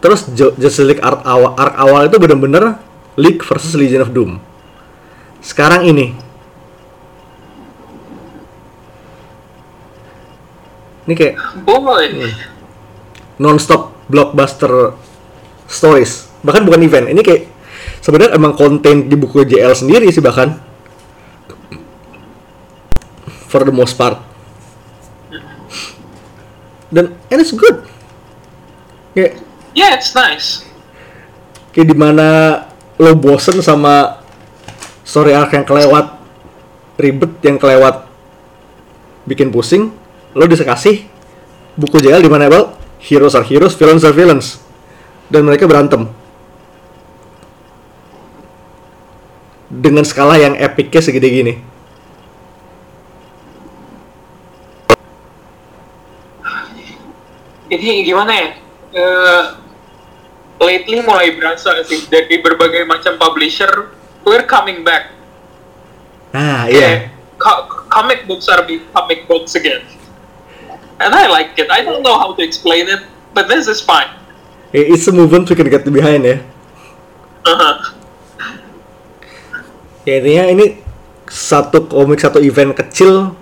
Terus 0.03 0.27
Justice 0.35 0.83
League 0.83 1.05
arc 1.05 1.23
awal, 1.23 1.55
arc 1.55 1.75
awal 1.79 2.11
itu 2.11 2.19
bener-bener 2.19 2.83
League 3.15 3.39
versus 3.47 3.79
Legion 3.79 4.03
of 4.03 4.11
Doom. 4.11 4.43
Sekarang 5.39 5.87
ini. 5.87 6.19
Ini 11.07 11.15
kayak 11.15 11.35
Boy. 11.63 12.33
non-stop 13.39 13.95
blockbuster 14.11 14.95
stories. 15.71 16.27
Bahkan 16.43 16.67
bukan 16.67 16.81
event. 16.83 17.07
Ini 17.07 17.23
kayak 17.23 17.43
sebenarnya 18.03 18.35
emang 18.35 18.59
konten 18.59 19.07
di 19.07 19.15
buku 19.15 19.47
JL 19.47 19.79
sendiri 19.79 20.11
sih 20.11 20.23
bahkan. 20.23 20.59
For 23.47 23.63
the 23.63 23.75
most 23.75 23.95
part. 23.95 24.30
Dan 26.91 27.15
and 27.31 27.39
it's 27.39 27.55
good. 27.55 27.87
Kayak 29.15 29.39
Yeah, 29.71 29.95
it's 29.95 30.11
nice. 30.19 30.67
kayak 31.71 31.87
di 31.87 31.97
mana 31.97 32.29
lo 32.99 33.15
bosen 33.15 33.63
sama 33.63 34.19
story 35.07 35.35
arc 35.35 35.55
yang 35.55 35.63
kelewat 35.63 36.19
ribet 36.99 37.33
yang 37.47 37.57
kelewat 37.57 38.11
bikin 39.25 39.55
pusing 39.55 39.95
lo 40.35 40.45
bisa 40.51 40.67
kasih 40.67 41.07
buku 41.79 42.03
JL 42.03 42.21
di 42.21 42.31
mana 42.31 42.51
well 42.51 42.75
heroes 42.99 43.39
are 43.39 43.47
heroes 43.47 43.79
villains 43.79 44.03
are 44.03 44.15
villains 44.15 44.59
dan 45.31 45.47
mereka 45.47 45.71
berantem 45.71 46.11
dengan 49.71 50.03
skala 50.03 50.35
yang 50.35 50.59
epicnya 50.59 50.99
segede 50.99 51.31
gini 51.31 51.55
Ini 57.71 58.03
gimana 58.03 58.33
ya? 58.35 58.49
Eh, 58.91 59.43
lately 60.59 60.99
mulai 61.01 61.31
berasa 61.33 61.79
sih 61.87 62.03
dari 62.11 62.43
berbagai 62.43 62.83
macam 62.85 63.15
publisher, 63.17 63.95
we're 64.27 64.45
coming 64.45 64.83
back. 64.83 65.15
Kayak, 66.31 66.65
iya 66.71 66.91
co- 67.39 67.87
comic 67.87 68.27
books 68.27 68.47
are 68.47 68.63
being 68.63 68.83
comic 68.91 69.27
books 69.27 69.55
again. 69.55 69.83
And 71.01 71.15
I 71.15 71.27
like 71.27 71.57
it. 71.57 71.71
I 71.73 71.81
don't 71.81 72.03
know 72.03 72.15
how 72.15 72.35
to 72.35 72.43
explain 72.43 72.87
it, 72.87 73.03
but 73.33 73.47
this 73.47 73.67
is 73.67 73.81
fine. 73.81 74.11
it's 74.71 75.07
a 75.07 75.13
movement 75.13 75.51
we 75.51 75.59
can 75.59 75.67
get 75.67 75.83
behind 75.83 76.23
ya 76.23 76.39
Uh-huh. 77.41 77.75
ya 80.07 80.21
intinya 80.23 80.45
ini 80.47 80.67
satu 81.27 81.91
komik 81.91 82.21
satu 82.21 82.39
event 82.39 82.77
kecil 82.77 83.35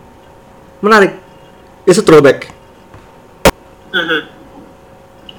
menarik 0.80 1.18
it's 1.84 2.00
a 2.00 2.04
throwback 2.06 2.48
Mhm. 3.88 4.20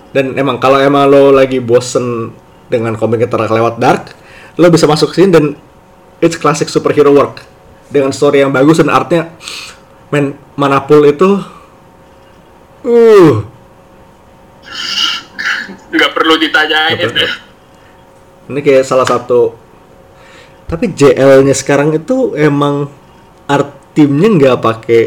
dan 0.10 0.26
emang 0.36 0.58
kalau 0.58 0.82
emang 0.82 1.06
lo 1.06 1.30
lagi 1.30 1.62
bosen 1.62 2.34
dengan 2.66 2.98
komik 2.98 3.22
yang 3.22 3.30
terlewat 3.30 3.78
dark 3.78 4.14
lo 4.58 4.68
bisa 4.68 4.86
masuk 4.86 5.14
sini 5.14 5.30
dan 5.30 5.46
it's 6.20 6.36
classic 6.36 6.68
superhero 6.68 7.14
work 7.14 7.42
dengan 7.88 8.10
story 8.10 8.42
yang 8.42 8.50
bagus 8.50 8.82
dan 8.82 8.90
artnya 8.90 9.30
men 10.10 10.34
manapul 10.56 11.02
itu 11.04 11.42
uh 12.84 13.34
Nggak 15.90 16.12
perlu 16.14 16.38
ditanyain 16.38 16.98
Nggak 17.02 17.10
perlu. 17.10 17.26
ya. 17.26 17.32
ini 18.50 18.60
kayak 18.62 18.86
salah 18.86 19.06
satu 19.10 19.58
tapi 20.70 20.94
JL-nya 20.94 21.58
sekarang 21.58 21.98
itu 21.98 22.38
emang 22.38 22.86
art 23.50 23.74
timnya 23.98 24.30
nggak 24.30 24.58
pakai 24.62 25.02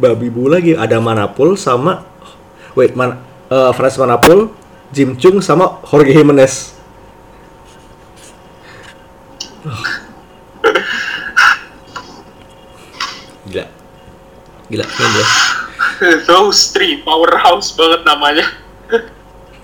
babi 0.00 0.32
bu 0.32 0.48
lagi 0.48 0.72
ada 0.72 0.96
Manapul 0.96 1.60
sama 1.60 2.07
wait 2.74 2.92
man 2.96 3.20
eh 3.48 3.72
Franz 3.72 3.96
Manapul 3.96 4.52
Jim 4.92 5.16
Chung 5.20 5.40
sama 5.44 5.80
Jorge 5.84 6.12
Jimenez 6.12 6.76
gila. 13.48 13.64
Gila 14.68 14.84
gila 14.84 15.26
Those 16.30 16.70
three, 16.70 17.02
powerhouse 17.02 17.74
banget 17.74 18.06
namanya. 18.06 18.46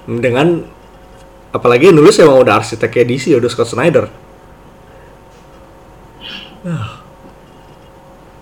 dengan 0.04 0.66
apalagi 1.54 1.94
nulis 1.94 2.18
emang 2.20 2.42
udah 2.44 2.60
arsiteknya 2.60 3.08
DC 3.08 3.32
udah 3.38 3.48
Scott 3.48 3.70
Snyder. 3.72 4.10
Ah. 6.64 7.04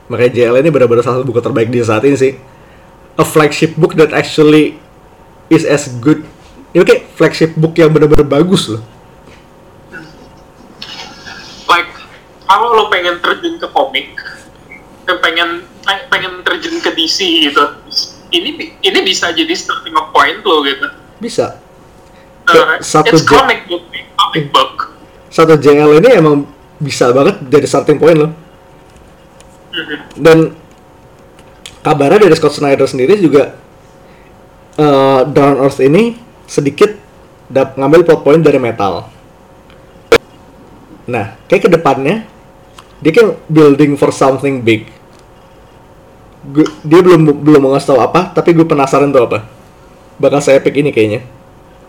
makanya 0.06 0.30
JL 0.30 0.62
ini 0.62 0.70
benar-benar 0.70 1.02
salah 1.02 1.18
satu 1.18 1.26
buku 1.26 1.42
terbaik 1.42 1.66
di 1.74 1.82
saat 1.82 2.06
ini 2.06 2.14
sih 2.14 2.38
a 3.16 3.24
flagship 3.24 3.76
book 3.76 3.96
that 3.96 4.12
actually 4.12 4.76
is 5.52 5.66
as 5.66 5.88
good 6.00 6.24
ini 6.72 6.84
kayak 6.84 7.08
flagship 7.16 7.52
book 7.56 7.76
yang 7.76 7.92
benar-benar 7.92 8.24
bagus 8.24 8.68
loh 8.72 8.82
kalau 12.52 12.76
lo 12.76 12.84
pengen 12.92 13.16
terjun 13.24 13.56
ke 13.56 13.64
komik 13.72 14.12
eh, 15.08 15.18
pengen 15.24 15.64
pe- 15.80 16.06
pengen 16.12 16.44
terjun 16.44 16.76
ke 16.84 16.92
DC 16.92 17.48
gitu 17.48 17.64
ini 18.28 18.76
ini 18.84 18.98
bisa 19.00 19.32
jadi 19.32 19.52
starting 19.56 19.96
point 20.12 20.44
lo 20.44 20.60
gitu 20.64 20.88
Bisa. 21.22 21.54
Uh, 22.50 22.76
Satu 22.82 23.14
it's 23.14 23.22
comic 23.22 23.64
book 23.70 23.86
comic 24.18 24.50
book 24.52 24.90
Satu 25.32 25.56
JL 25.56 26.02
ini 26.02 26.18
emang 26.18 26.44
bisa 26.76 27.08
banget 27.14 27.40
jadi 27.48 27.64
starting 27.64 27.96
point 27.96 28.18
loh. 28.18 28.32
Mhm. 29.72 29.96
Dan 30.20 30.38
kabarnya 31.82 32.26
dari 32.30 32.34
Scott 32.38 32.54
Snyder 32.56 32.86
sendiri 32.86 33.18
juga 33.18 33.58
eh 34.78 35.20
Down 35.28 35.60
Earth 35.60 35.82
ini 35.82 36.16
sedikit 36.48 36.94
dap 37.52 37.76
ngambil 37.76 38.06
plot 38.08 38.20
point 38.24 38.40
dari 38.40 38.56
metal. 38.56 39.10
Nah, 41.04 41.36
kayak 41.50 41.66
ke 41.66 41.70
depannya 41.70 42.24
dia 43.02 43.12
kan 43.12 43.34
building 43.50 43.98
for 43.98 44.14
something 44.14 44.62
big. 44.62 44.86
Gu- 46.42 46.72
dia 46.86 47.02
belum 47.02 47.42
belum 47.42 47.60
mau 47.60 47.70
ngasih 47.74 47.94
tahu 47.94 48.00
apa, 48.00 48.30
tapi 48.32 48.54
gue 48.54 48.64
penasaran 48.66 49.10
tuh 49.10 49.26
apa. 49.26 49.44
Bakal 50.22 50.38
saya 50.40 50.62
epic 50.62 50.78
ini 50.78 50.94
kayaknya, 50.94 51.26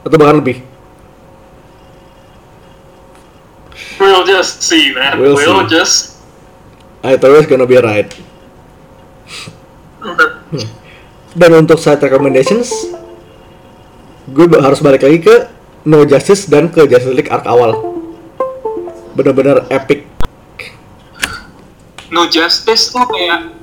atau 0.02 0.18
bahkan 0.18 0.42
lebih. 0.42 0.62
we'll 4.00 4.26
just 4.28 4.60
see 4.64 4.92
man 4.92 5.16
We'll 5.20 5.36
we'll, 5.38 5.64
see. 5.64 5.76
just 5.76 6.18
I 7.04 7.16
thought 7.16 7.32
it 7.32 7.40
was 7.40 7.48
gonna 7.48 7.68
be 7.68 7.78
right. 7.80 8.10
Dan 11.34 11.50
untuk 11.66 11.82
side 11.82 12.04
recommendations, 12.04 12.70
gue 14.30 14.46
harus 14.62 14.80
balik 14.84 15.02
lagi 15.02 15.20
ke 15.24 15.36
No 15.90 16.06
Justice 16.06 16.46
dan 16.46 16.70
ke 16.70 16.86
Justice 16.86 17.16
League 17.16 17.32
arc 17.34 17.44
awal. 17.50 17.98
Bener-bener 19.18 19.66
epic. 19.74 20.06
No 22.14 22.30
Justice 22.30 22.94
tuh 22.94 23.04
kayak 23.10 23.58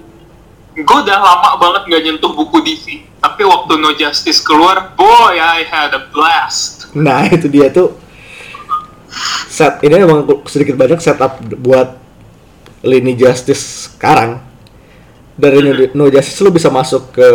gue 0.74 0.98
udah 1.06 1.18
lama 1.22 1.50
banget 1.58 1.82
nggak 1.86 2.02
nyentuh 2.02 2.32
buku 2.34 2.62
DC 2.66 2.86
tapi 3.22 3.42
waktu 3.46 3.78
No 3.78 3.94
Justice 3.94 4.42
keluar 4.42 4.94
boy 4.98 5.38
I 5.38 5.62
had 5.66 5.94
a 5.94 6.08
blast 6.10 6.90
Nah 6.96 7.26
itu 7.30 7.46
dia 7.46 7.70
tuh 7.70 7.94
set 9.50 9.82
ini 9.86 10.02
emang 10.02 10.26
sedikit 10.46 10.74
banyak 10.74 10.98
setup 10.98 11.42
buat 11.60 11.98
lini 12.80 13.12
Justice 13.14 13.92
sekarang. 13.92 14.40
Dari 15.40 15.58
No, 15.64 15.72
No 15.96 16.04
Justice 16.12 16.44
lo 16.44 16.52
bisa 16.52 16.68
masuk 16.68 17.16
ke 17.16 17.28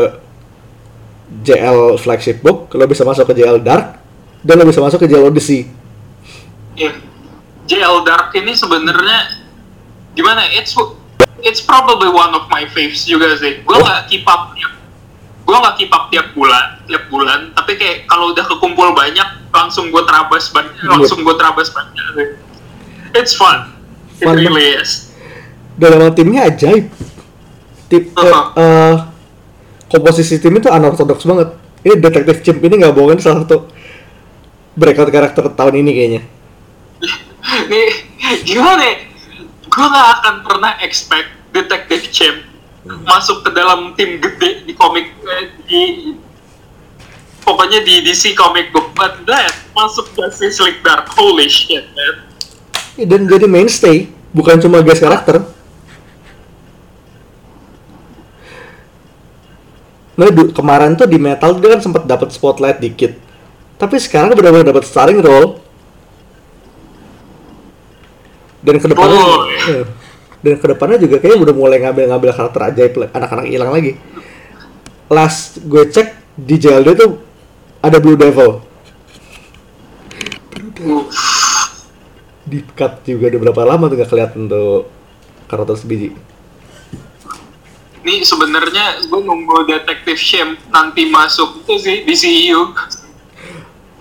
JL 1.41 1.97
flagship 1.97 2.45
book, 2.45 2.69
lo 2.77 2.85
bisa 2.85 3.01
masuk 3.01 3.25
ke 3.33 3.41
JL 3.41 3.57
Dark, 3.65 3.97
dan 4.45 4.61
lo 4.61 4.65
bisa 4.69 4.77
masuk 4.77 5.01
ke 5.01 5.07
JL 5.09 5.33
Odyssey. 5.33 5.65
ya 6.75 6.91
JL 7.65 8.03
Dark 8.05 8.35
ini 8.37 8.53
sebenarnya 8.53 9.41
gimana? 10.13 10.45
It's 10.53 10.77
it's 11.41 11.63
probably 11.63 12.11
one 12.11 12.29
of 12.37 12.45
my 12.51 12.69
faves 12.69 13.09
juga 13.09 13.33
sih. 13.41 13.65
Gue 13.65 13.77
nggak 13.79 14.05
keep 14.11 14.27
up 14.29 14.53
tiap 14.53 14.73
gue 15.45 15.53
nggak 15.53 15.75
keep 15.77 15.91
up 15.93 16.09
tiap 16.13 16.29
bulan 16.37 16.77
tiap 16.85 17.09
bulan. 17.09 17.49
Tapi 17.57 17.73
kayak 17.79 17.97
kalau 18.05 18.35
udah 18.35 18.45
kekumpul 18.45 18.93
banyak 18.93 19.49
langsung 19.49 19.89
gue 19.89 20.03
terabas 20.05 20.53
banyak 20.53 20.73
langsung 20.85 21.25
gue 21.25 21.35
terabas 21.39 21.73
banyak 21.73 22.05
sih. 22.13 22.27
It's 23.17 23.33
fun. 23.33 23.73
It 24.21 24.27
Fun 24.29 24.37
really 24.37 24.77
is. 24.77 25.09
Emang 25.81 26.13
timnya 26.13 26.47
ajaib 26.53 26.87
tip 27.88 28.11
eh, 28.11 28.21
Uh-huh. 28.21 28.45
eh, 28.57 28.95
komposisi 29.89 30.41
tim 30.41 30.55
itu 30.57 30.69
unorthodox 30.69 31.23
banget. 31.23 31.49
Ini 31.86 32.01
detektif 32.01 32.41
Chimp 32.41 32.59
ini 32.65 32.81
nggak 32.81 32.97
bohongin 32.97 33.21
salah 33.21 33.45
satu 33.45 33.69
breakout 34.73 35.13
karakter 35.13 35.45
tahun 35.53 35.86
ini 35.86 35.91
kayaknya. 35.93 36.21
Nih 37.71 37.89
gimana 38.41 38.83
ya? 38.83 38.95
gue 39.65 39.88
gak 39.91 40.07
akan 40.23 40.36
pernah 40.47 40.71
expect 40.79 41.27
Detective 41.51 42.07
Champ 42.07 42.38
masuk 43.03 43.43
ke 43.43 43.49
dalam 43.51 43.91
tim 43.99 44.23
gede 44.23 44.63
di 44.63 44.71
komik 44.71 45.11
eh, 45.19 45.51
di 45.67 45.81
pokoknya 47.43 47.83
di 47.83 48.01
DC 48.05 48.33
comic 48.33 48.71
book. 48.71 48.93
But 48.95 49.27
that 49.27 49.51
masuk 49.75 50.09
Justice 50.15 50.63
League 50.63 50.79
Dark. 50.81 51.11
Holy 51.13 51.51
shit 51.51 51.86
man. 51.91 52.15
Dan 52.95 53.27
jadi 53.27 53.45
mainstay 53.45 54.07
bukan 54.31 54.57
cuma 54.63 54.79
guest 54.79 55.03
karakter 55.03 55.43
nah 60.16 60.32
du- 60.32 60.51
kemarin 60.51 60.95
tuh 60.95 61.05
di 61.05 61.20
metal 61.20 61.59
dia 61.59 61.76
kan 61.76 61.82
sempat 61.84 62.03
dapat 62.07 62.32
spotlight 62.32 62.80
dikit. 62.80 63.16
Tapi 63.76 63.99
sekarang 63.99 64.32
benar-benar 64.32 64.72
dapat 64.72 64.88
starring 64.88 65.20
role 65.20 65.59
dan 68.63 68.80
ke 68.80 68.88
depannya 68.88 69.20
Oh. 69.20 69.45
eh, 69.45 69.86
dan 70.41 70.55
ke 70.57 70.66
depannya 70.66 70.97
juga 70.97 71.20
kayaknya 71.20 71.43
udah 71.43 71.53
mulai 71.53 71.78
ngambil-ngambil 71.84 72.32
karakter 72.32 72.61
ajaib 72.72 72.93
anak-anak 73.11 73.45
hilang 73.45 73.70
lagi. 73.70 73.99
Last 75.05 75.61
gue 75.61 75.84
cek 75.86 76.16
di 76.34 76.55
JLD 76.57 76.89
tuh 76.95 77.11
ada 77.80 77.99
Blue 77.99 78.18
Devil. 78.18 78.63
Di 82.45 82.61
cut 82.74 83.01
juga 83.03 83.26
udah 83.34 83.41
berapa 83.41 83.61
lama 83.66 83.86
tuh 83.89 83.97
gak 83.97 84.09
kelihatan 84.09 84.45
tuh 84.45 84.86
karakter 85.45 85.76
sebiji 85.78 86.13
ini 88.05 88.21
sebenarnya 88.21 89.01
gue 89.09 89.17
nunggu 89.17 89.65
Detective 89.65 90.21
Champ 90.21 90.61
nanti 90.69 91.09
masuk 91.09 91.65
itu 91.65 91.73
sih 91.81 91.97
di 92.05 92.13
CU 92.13 92.61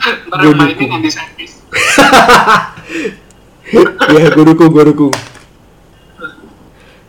ntar 0.05 0.45
yang 0.45 0.61
mainin 0.61 0.77
dukung. 0.77 1.01
Andy 1.01 1.09
Serkis 1.09 1.65
ya 4.13 4.29
gue 4.29 4.45
dukung 4.45 4.69
gue 4.69 4.85
dukung. 4.93 5.15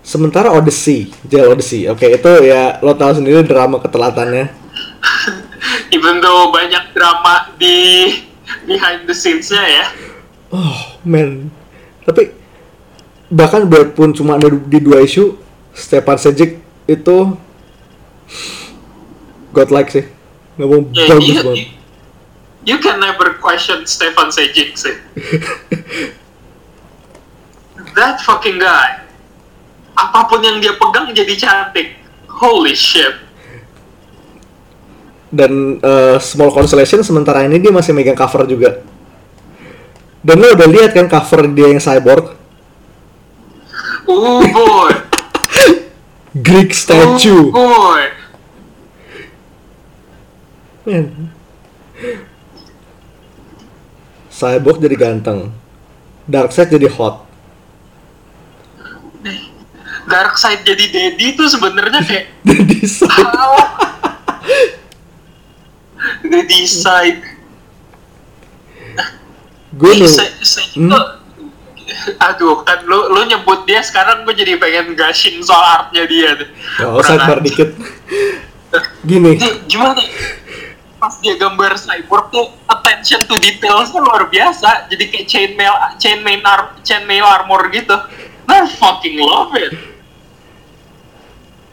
Sementara 0.05 0.53
Odyssey 0.55 1.11
JL 1.27 1.51
Odyssey. 1.51 1.91
Oke 1.91 2.07
itu 2.07 2.31
ya 2.47 2.79
lo 2.79 2.95
tahu 2.95 3.19
sendiri 3.19 3.43
drama 3.43 3.83
ketelatannya. 3.83 4.47
Even 5.95 6.23
though 6.23 6.55
banyak 6.55 6.95
drama 6.95 7.51
di 7.59 7.75
behind 8.63 9.03
the 9.09 9.15
scenes-nya 9.17 9.65
ya. 9.65 9.85
Oh 10.53 10.95
man. 11.03 11.51
Tapi 12.07 12.31
bahkan 13.27 13.65
biarpun 13.65 14.13
cuma 14.13 14.37
ada 14.39 14.47
di 14.47 14.79
dua 14.79 15.03
isu 15.03 15.35
Stepan 15.73 16.21
Sejic 16.21 16.64
itu 16.85 17.37
godlike 19.51 19.89
sih 19.91 20.05
nggak 20.55 20.67
mau 20.69 20.81
Ya, 20.93 21.05
bagus 21.11 21.27
you, 21.27 21.35
banget 21.43 21.57
you, 21.57 21.65
you 22.63 22.77
can 22.79 22.97
never 23.01 23.35
question 23.41 23.83
Stefan 23.83 24.31
Sejic 24.31 24.77
sih. 24.79 24.95
That 27.95 28.19
fucking 28.23 28.59
guy. 28.59 29.03
Apa 29.95 30.27
pun 30.27 30.43
yang 30.43 30.59
dia 30.59 30.75
pegang 30.75 31.11
jadi 31.15 31.35
cantik. 31.39 31.95
Holy 32.27 32.75
shit. 32.75 33.25
dan 35.35 35.83
eh, 35.83 36.17
Small 36.23 36.55
Constellation 36.55 37.03
sementara 37.03 37.43
ini 37.43 37.59
dia 37.59 37.73
masih 37.75 37.91
megang 37.91 38.15
cover 38.15 38.47
juga 38.47 38.79
dan 40.23 40.39
lo 40.39 40.55
udah 40.55 40.67
lihat 40.71 40.95
kan 40.95 41.11
cover 41.11 41.51
dia 41.51 41.75
yang 41.75 41.83
cyborg 41.83 42.31
Oh 44.05 44.37
boy. 44.53 44.93
Greek 46.35 46.75
statue 46.75 47.47
Oh 47.47 47.63
boy. 47.71 48.03
Man. 50.85 51.31
Cyborg 54.27 54.77
jadi 54.77 54.95
ganteng. 54.95 55.55
Darkseid 56.27 56.69
jadi 56.69 56.91
hot. 56.91 57.23
Darkseid 60.05 60.61
jadi 60.61 60.85
daddy 60.85 61.33
itu 61.33 61.43
sebenarnya 61.47 62.03
kayak 62.03 62.25
Jadi 62.43 62.79
side. 62.99 63.31
daddy 66.21 66.61
side. 66.63 67.21
Gue 69.73 69.91
Ih, 69.91 69.99
nih, 70.03 70.07
se- 70.07 70.35
se- 70.39 70.67
itu 70.71 70.99
aduh 72.19 72.61
kan 72.61 72.83
lu 72.85 73.11
lu 73.11 73.21
nyebut 73.25 73.63
dia 73.65 73.81
sekarang 73.81 74.23
gue 74.23 74.33
jadi 74.35 74.57
pengen 74.59 74.93
gushing 74.93 75.39
soal 75.41 75.61
artnya 75.61 76.03
dia 76.05 76.35
tuh. 76.37 76.47
Gak 76.79 76.89
usah 76.91 77.15
Kurang 77.15 77.19
bar 77.27 77.39
ajar. 77.39 77.45
dikit. 77.45 77.69
Gini, 79.07 79.39
Ini 79.39 79.49
gimana 79.71 80.03
pas 80.99 81.15
dia 81.23 81.37
gambar 81.39 81.79
cyborg 81.79 82.27
tuh 82.27 82.49
attention 82.67 83.23
to 83.23 83.39
detailsnya 83.39 84.03
luar 84.03 84.27
biasa 84.27 84.89
jadi 84.91 85.03
kayak 85.11 85.25
chainmail 85.29 85.75
chainmail 85.95 86.41
ar 86.43 86.61
chainmail 86.83 87.23
armor 87.23 87.71
gitu 87.71 87.93
I 88.49 88.67
fucking 88.67 89.15
love 89.21 89.53
it 89.55 89.95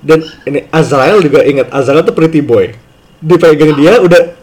dan 0.03 0.27
ini 0.45 0.67
Azrael 0.75 1.23
juga 1.23 1.47
ingat 1.47 1.71
Azrael 1.71 2.03
tuh 2.03 2.15
pretty 2.15 2.43
boy. 2.43 2.75
Dipegang 3.23 3.79
dia 3.79 4.03
udah 4.03 4.35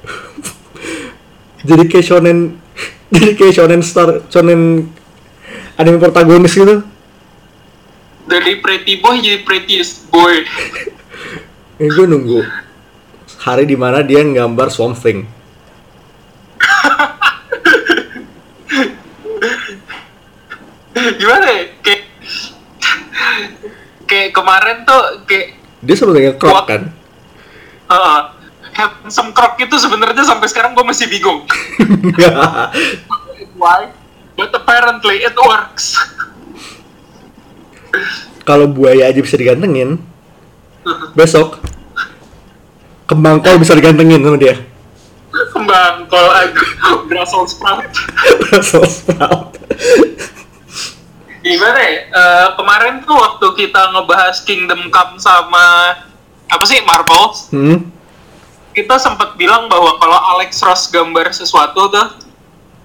jadi 1.69 1.83
kayak 1.83 2.05
shonen 2.07 2.55
jadi 3.13 3.35
kayak 3.35 3.53
shonen 3.59 3.83
star 3.83 4.23
shonen 4.31 4.87
anime 5.79 5.97
protagonis 5.97 6.53
gitu. 6.53 6.83
dari 8.27 8.59
pretty 8.59 8.99
boy 8.99 9.17
jadi 9.17 9.41
prettiest 9.41 10.05
boy 10.07 10.43
Ini 11.79 11.87
gue 11.87 12.05
nunggu 12.05 12.39
hari 13.39 13.63
di 13.63 13.79
mana 13.79 14.03
dia 14.03 14.19
nggambar 14.19 14.67
Swamp 14.67 14.99
Thing. 14.99 15.23
gimana 21.15 21.45
ya 21.47 21.63
kayak 24.09 24.29
kemarin 24.33 24.77
tuh 24.83 25.23
kayak 25.23 25.55
Dia 25.79 25.95
sebenarnya 25.95 26.35
What? 26.43 26.67
kan. 26.67 26.81
uh, 27.87 28.35
handsome 28.75 29.31
croc 29.31 29.55
itu 29.55 29.75
sebenarnya 29.79 30.27
sampai 30.27 30.47
sekarang 30.51 30.75
gue 30.75 30.83
masih 30.83 31.07
bingung. 31.07 31.47
Why? 33.59 33.87
But 34.39 34.55
apparently 34.55 35.19
it 35.19 35.35
works. 35.35 35.99
Kalau 38.43 38.65
buaya 38.65 39.11
aja 39.11 39.19
bisa 39.19 39.35
digantengin, 39.35 39.99
besok 41.13 41.59
kembang 43.05 43.43
kol 43.43 43.59
bisa 43.59 43.75
digantengin 43.75 44.23
sama 44.23 44.37
dia. 44.39 44.55
Kembang 45.53 46.09
kalau 46.09 46.31
Brussels 47.05 47.53
sprout. 47.53 47.85
Brussels 48.47 49.05
sprout. 49.05 49.53
Gimana 51.39 51.79
ya? 51.79 51.93
Eh, 52.09 52.47
kemarin 52.57 53.01
tuh 53.03 53.15
waktu 53.15 53.47
kita 53.55 53.81
ngebahas 53.95 54.43
Kingdom 54.43 54.89
Come 54.89 55.15
sama 55.17 55.95
apa 56.49 56.63
sih 56.65 56.81
Marvel, 56.81 57.25
Hmm. 57.53 57.77
kita 58.73 58.97
sempat 58.97 59.37
bilang 59.37 59.69
bahwa 59.69 60.01
kalau 60.01 60.17
Alex 60.35 60.57
Ross 60.65 60.89
gambar 60.89 61.29
sesuatu 61.29 61.89
tuh 61.89 62.07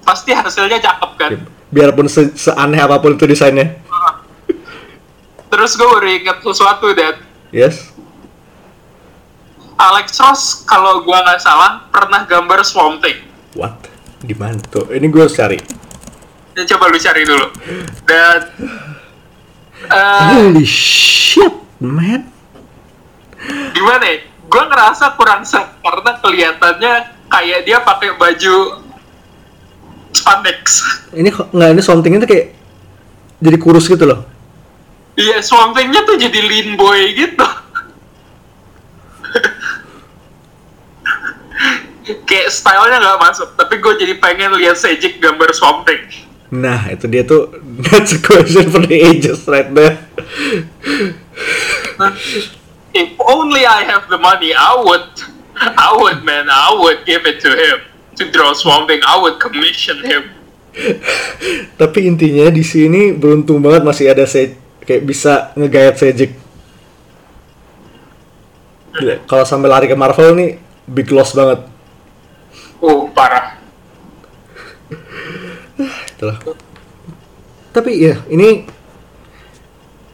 pasti 0.04 0.30
hasilnya 0.30 0.78
cakep 0.78 1.10
kan. 1.16 1.30
Biarpun 1.68 2.06
se- 2.06 2.34
seaneh 2.34 2.78
apa 2.78 3.00
pun 3.00 3.16
itu 3.16 3.24
desainnya. 3.24 3.80
Terus 5.50 5.74
gue 5.74 5.86
baru 5.86 6.08
ingat 6.12 6.38
sesuatu 6.40 6.92
dan 6.92 7.14
Yes. 7.48 7.94
Alex 9.74 10.14
Ross 10.16 10.42
kalau 10.62 11.02
gua 11.02 11.18
nggak 11.20 11.40
salah 11.40 11.86
pernah 11.88 12.22
gambar 12.22 12.62
Swamp 12.62 12.98
Thing. 12.98 13.26
What? 13.54 13.90
Di 14.20 14.32
mana 14.32 14.58
tuh? 14.64 14.86
Ini 14.88 15.02
gue 15.04 15.20
harus 15.20 15.34
cari. 15.34 15.58
Ya, 16.54 16.62
coba 16.64 16.86
lu 16.86 16.98
cari 16.98 17.22
dulu. 17.22 17.46
Dan 18.06 18.40
eh, 19.84 20.30
Holy 20.32 20.62
shit, 20.62 21.50
man. 21.78 22.30
gimana 23.70 24.04
ya? 24.04 24.16
Gue 24.44 24.62
ngerasa 24.64 25.14
kurang 25.14 25.42
set 25.42 25.66
karena 25.78 26.10
kelihatannya 26.16 26.92
kayak 27.26 27.60
dia 27.62 27.78
pakai 27.78 28.14
baju 28.14 28.83
spandex. 30.14 30.86
Ini 31.12 31.28
nggak 31.28 31.70
ini 31.74 31.82
something 31.82 32.16
itu 32.16 32.26
kayak 32.26 32.54
jadi 33.42 33.58
kurus 33.58 33.90
gitu 33.90 34.06
loh. 34.06 34.24
Iya, 35.14 35.38
Thing-nya 35.46 36.02
tuh 36.02 36.18
jadi 36.18 36.42
lean 36.42 36.74
boy 36.74 37.14
gitu. 37.14 37.44
kayak 42.28 42.50
stylenya 42.50 42.98
nggak 42.98 43.22
masuk, 43.22 43.54
tapi 43.54 43.78
gue 43.78 43.94
jadi 43.94 44.18
pengen 44.18 44.58
lihat 44.58 44.74
Sejik 44.74 45.22
gambar 45.22 45.54
Swamp 45.54 45.86
Thing. 45.86 46.02
Nah, 46.50 46.90
itu 46.90 47.06
dia 47.06 47.22
tuh 47.22 47.46
that's 47.86 48.14
a 48.14 48.20
question 48.22 48.70
for 48.70 48.82
the 48.82 48.98
ages 48.98 49.46
right 49.46 49.70
there. 49.70 49.98
If 52.94 53.10
only 53.22 53.66
I 53.66 53.86
have 53.86 54.10
the 54.10 54.18
money, 54.18 54.50
I 54.50 54.74
would, 54.82 55.06
I 55.58 55.94
would, 55.94 56.26
man, 56.26 56.50
I 56.50 56.74
would 56.74 57.06
give 57.06 57.26
it 57.26 57.38
to 57.42 57.50
him 57.54 57.93
to 58.16 58.30
draw 58.30 58.54
Swamp 58.54 58.90
Thing. 58.90 59.02
I 59.06 59.18
would 59.20 59.38
commission 59.42 60.02
him. 60.02 60.34
Tapi 61.80 62.10
intinya 62.10 62.50
di 62.50 62.66
sini 62.66 63.14
beruntung 63.14 63.62
banget 63.62 63.86
masih 63.86 64.10
ada 64.10 64.26
se 64.26 64.58
kayak 64.82 65.02
bisa 65.06 65.54
ngegayat 65.54 65.94
Sejik. 65.98 66.34
Kalau 69.26 69.44
sampai 69.46 69.70
lari 69.70 69.86
ke 69.90 69.96
Marvel 69.98 70.34
nih 70.38 70.50
big 70.86 71.10
loss 71.10 71.34
banget. 71.34 71.66
Oh, 72.78 73.10
parah. 73.10 73.58
Itulah. 76.14 76.38
Tapi 77.74 77.90
ya, 77.98 78.22
ini 78.30 78.70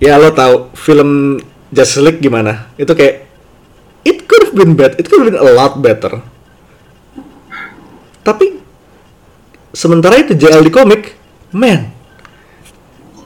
ya 0.00 0.16
lo 0.16 0.32
tahu 0.32 0.72
film 0.72 1.36
Justice 1.68 2.00
League 2.00 2.24
gimana? 2.24 2.72
Itu 2.80 2.96
kayak 2.96 3.28
it 4.08 4.24
could 4.24 4.48
have 4.48 4.56
been 4.56 4.72
bad, 4.72 4.96
it 4.96 5.04
could 5.12 5.20
have 5.20 5.28
been 5.28 5.40
a 5.40 5.50
lot 5.52 5.76
better. 5.84 6.24
Tapi 8.20 8.60
sementara 9.72 10.20
itu 10.20 10.36
JL 10.36 10.60
di 10.60 10.72
komik, 10.72 11.14
man, 11.54 11.88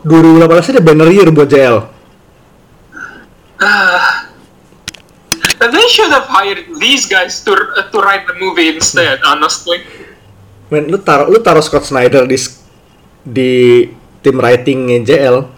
2018 0.04 0.76
ada 0.76 0.82
banner 0.84 1.10
year 1.10 1.32
buat 1.32 1.48
JL. 1.48 1.94
They 5.64 5.88
should 5.88 6.12
have 6.12 6.28
hired 6.28 6.68
these 6.76 7.08
guys 7.08 7.40
to 7.48 7.56
uh, 7.56 7.88
to 7.88 7.96
write 8.04 8.28
the 8.28 8.36
movie 8.36 8.68
instead. 8.68 9.24
Honestly. 9.24 9.80
Man, 10.68 10.92
lu 10.92 11.00
taruh 11.00 11.32
lu 11.32 11.40
taruh 11.40 11.64
Scott 11.64 11.88
Snyder 11.88 12.28
di 12.28 12.36
di 13.24 13.52
tim 14.20 14.36
writingnya 14.36 15.00
JL, 15.00 15.48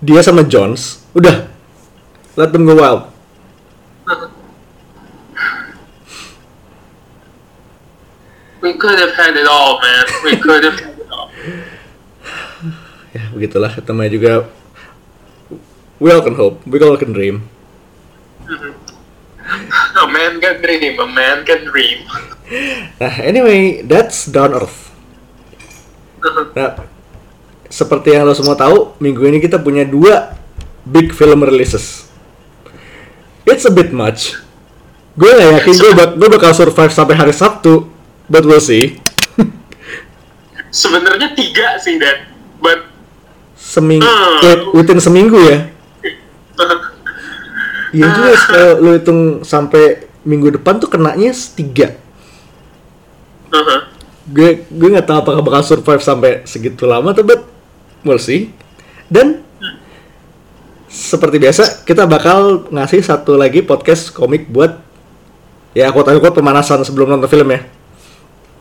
dia 0.00 0.20
sama 0.24 0.44
Jones, 0.48 1.04
udah 1.12 1.48
let 2.36 2.48
them 2.52 2.64
go 2.64 2.80
wild. 2.80 3.11
We 8.62 8.78
could 8.78 8.94
have 8.94 9.10
had 9.18 9.34
it 9.34 9.50
all, 9.50 9.82
man. 9.82 10.06
We 10.22 10.38
could 10.38 10.62
have 10.62 10.78
had 10.78 10.94
it 10.94 11.10
all. 11.10 11.26
ya 13.16 13.26
begitulah. 13.34 13.74
Namanya 13.82 14.10
juga 14.14 14.32
we 15.98 16.14
all 16.14 16.22
can 16.22 16.38
hope. 16.38 16.62
We 16.62 16.78
all 16.78 16.94
can 16.94 17.10
dream. 17.10 17.50
A 19.98 20.06
man 20.06 20.38
can 20.38 20.62
dream. 20.62 20.94
A 20.94 21.06
man 21.10 21.42
can 21.42 21.66
dream. 21.66 22.06
nah 23.02 23.14
anyway 23.18 23.82
that's 23.82 24.30
down 24.30 24.54
earth. 24.54 24.94
Nah 26.54 26.86
seperti 27.66 28.14
yang 28.14 28.30
lo 28.30 28.36
semua 28.38 28.54
tahu 28.54 28.94
minggu 29.02 29.26
ini 29.26 29.42
kita 29.42 29.58
punya 29.58 29.82
dua 29.82 30.38
big 30.86 31.10
film 31.10 31.42
releases. 31.42 32.06
It's 33.42 33.66
a 33.66 33.74
bit 33.74 33.90
much. 33.90 34.38
Gue 35.12 35.28
gak 35.28 35.60
yakin 35.60 35.74
gue, 35.76 35.90
bak 35.92 36.10
gue 36.16 36.28
bakal 36.30 36.56
survive 36.56 36.88
sampai 36.88 37.18
hari 37.18 37.36
Sabtu 37.36 37.91
but 38.32 38.48
we'll 38.48 38.62
see 38.62 38.96
Sebenarnya 40.72 41.36
tiga 41.36 41.76
sih, 41.76 42.00
Dan. 42.00 42.32
But 42.56 42.92
seminggu 43.62 44.04
Hmm. 44.04 44.74
within 44.74 44.98
seminggu 44.98 45.38
ya 45.48 45.58
Iya 47.92 48.08
juga 48.08 48.32
kalau 48.48 48.72
lo 48.80 48.90
hitung 48.96 49.20
sampai 49.44 50.08
minggu 50.24 50.56
depan 50.56 50.80
tuh 50.80 50.88
kenanya 50.88 51.28
tiga 51.32 51.92
uh-huh. 53.52 53.80
gue 54.32 54.64
gue 54.64 54.88
nggak 54.96 55.04
tahu 55.04 55.18
apakah 55.20 55.42
bakal 55.44 55.62
survive 55.62 56.00
sampai 56.00 56.40
segitu 56.48 56.88
lama 56.88 57.12
tapi 57.12 57.36
we'll 58.00 58.20
see 58.20 58.48
dan 59.12 59.44
seperti 60.88 61.36
biasa 61.36 61.84
kita 61.84 62.08
bakal 62.08 62.68
ngasih 62.72 63.04
satu 63.04 63.36
lagi 63.36 63.60
podcast 63.60 64.12
komik 64.12 64.48
buat 64.48 64.80
ya 65.76 65.92
aku 65.92 66.00
tahu 66.00 66.20
kok 66.20 66.36
pemanasan 66.36 66.80
sebelum 66.84 67.12
nonton 67.12 67.28
film 67.28 67.48
ya 67.52 67.60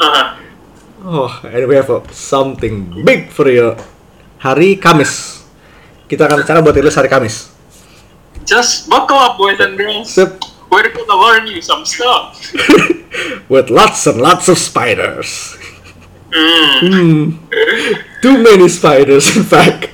Uh-huh. 0.01 0.25
oh 1.05 1.29
and 1.45 1.69
we 1.69 1.77
have 1.77 1.89
a- 1.89 2.01
something 2.09 2.89
big 3.05 3.29
for 3.29 3.45
you 3.45 3.77
hari 4.41 4.73
Kamis 4.75 5.45
kita 6.09 6.25
akan 6.25 6.41
bicara 6.41 6.59
buat 6.59 6.73
rilis 6.73 6.97
hari 6.97 7.07
Kamis 7.07 7.53
Just 8.41 8.89
buckle 8.89 9.21
up, 9.21 9.37
boys 9.37 9.61
and 9.61 9.77
girls. 9.77 10.09
Sip. 10.09 10.41
We're 10.73 10.89
gonna 10.89 11.13
learn 11.13 11.45
you 11.45 11.61
some 11.61 11.85
stuff. 11.85 12.41
with 13.53 13.69
lots 13.69 14.09
and 14.09 14.17
lots 14.17 14.49
of 14.49 14.57
spiders 14.57 15.55
Mm. 16.31 16.79
hmm. 16.81 17.23
too 18.23 18.39
many 18.39 18.65
spiders 18.65 19.35
in 19.35 19.43
fact 19.43 19.91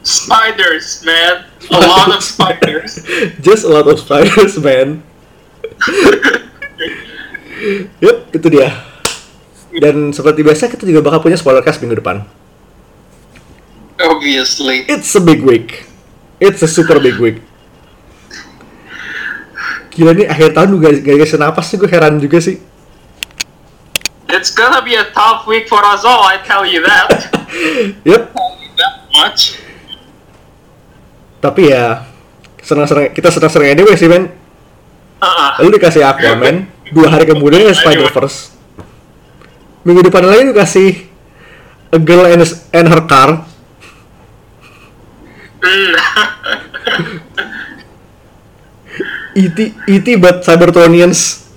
Spiders, 0.00 1.04
man. 1.04 1.44
A 1.68 1.80
lot 1.84 2.08
of 2.08 2.24
spiders. 2.24 3.04
Just 3.44 3.66
a 3.66 3.68
lot 3.68 3.84
of 3.84 4.00
spiders, 4.00 4.56
man. 4.56 5.04
Yup, 8.00 8.32
itu 8.32 8.48
dia. 8.48 8.72
Dan 9.70 10.10
seperti 10.10 10.42
biasa 10.42 10.66
kita 10.66 10.82
juga 10.82 11.04
bakal 11.06 11.22
punya 11.22 11.38
spoiler 11.38 11.62
cast 11.62 11.78
minggu 11.78 12.02
depan. 12.02 12.26
Obviously. 14.00 14.88
It's 14.90 15.14
a 15.14 15.22
big 15.22 15.46
week. 15.46 15.86
It's 16.40 16.64
a 16.64 16.70
super 16.70 16.98
big 16.98 17.20
week. 17.20 17.44
Gila 19.92 20.16
nih 20.16 20.26
akhir 20.26 20.56
tahun 20.56 20.80
juga 20.80 20.88
gak 20.96 21.14
dikasih 21.20 21.38
napas 21.38 21.68
sih 21.68 21.76
gue 21.76 21.90
heran 21.90 22.16
juga 22.16 22.40
sih. 22.40 22.56
It's 24.30 24.54
gonna 24.54 24.80
be 24.80 24.96
a 24.96 25.04
tough 25.12 25.44
week 25.44 25.68
for 25.68 25.82
us 25.84 26.06
all, 26.06 26.24
I 26.24 26.40
tell 26.42 26.64
you 26.64 26.80
that. 26.86 27.28
You 28.06 28.30
that 28.78 28.94
much. 29.10 29.58
tapi 31.40 31.72
ya 31.72 32.04
senang-senang 32.60 33.16
kita 33.16 33.32
senang-senang 33.32 33.72
anyway 33.72 33.96
sih 33.96 34.06
men. 34.06 34.28
Uh-uh. 35.20 35.50
Lalu 35.60 35.80
dikasih 35.80 36.04
Aquaman, 36.04 36.68
dua 36.92 37.08
hari 37.08 37.24
kemudian 37.28 37.64
ya 37.64 37.74
Spider-Verse. 37.74 38.59
Minggu 39.84 40.04
depan 40.04 40.24
lagi 40.28 40.52
dikasih 40.52 40.90
A 41.90 41.98
Girl 41.98 42.28
and, 42.28 42.44
and 42.76 42.86
Her 42.86 43.02
Car. 43.08 43.44
Mm. 45.60 45.92
E.T. 49.40 49.58
E.T. 49.88 50.06
E 50.10 50.20
but 50.20 50.44
Cybertronians. 50.44 51.48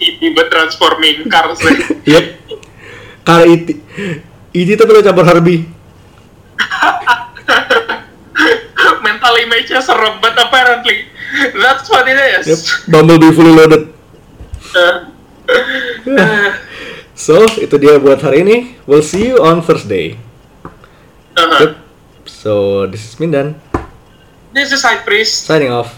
Tiba 0.00 0.42
transforming 0.48 1.28
cars. 1.28 1.60
Yep. 2.10 2.24
Car 3.24 3.44
E.T. 3.48 3.68
E.T. 4.52 4.68
tapi 4.76 4.90
lo 4.92 5.00
campur 5.04 5.24
Herbie. 5.24 5.74
image-nya 9.54 9.80
serem, 9.80 10.18
but 10.18 10.34
apparently 10.34 11.06
that's 11.54 11.86
what 11.88 12.08
it 12.08 12.18
is. 12.18 12.44
Yep, 12.46 12.60
Bumblebee 12.90 13.32
fully 13.32 13.54
loaded. 13.54 13.93
So, 17.14 17.46
itu 17.62 17.78
dia 17.78 17.94
buat 18.02 18.18
hari 18.18 18.42
ini. 18.42 18.56
We'll 18.90 19.06
see 19.06 19.30
you 19.30 19.38
on 19.38 19.62
Thursday. 19.62 20.18
uh-huh. 21.38 21.60
Yep. 21.62 21.72
So, 22.26 22.52
this 22.90 23.06
is 23.06 23.14
Mindan 23.22 23.54
This 24.50 24.74
is 24.74 24.82
High 24.82 25.02
Priest. 25.02 25.46
signing 25.46 25.70
off. 25.70 25.94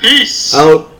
Peace. 0.00 0.56
Out. 0.56 0.99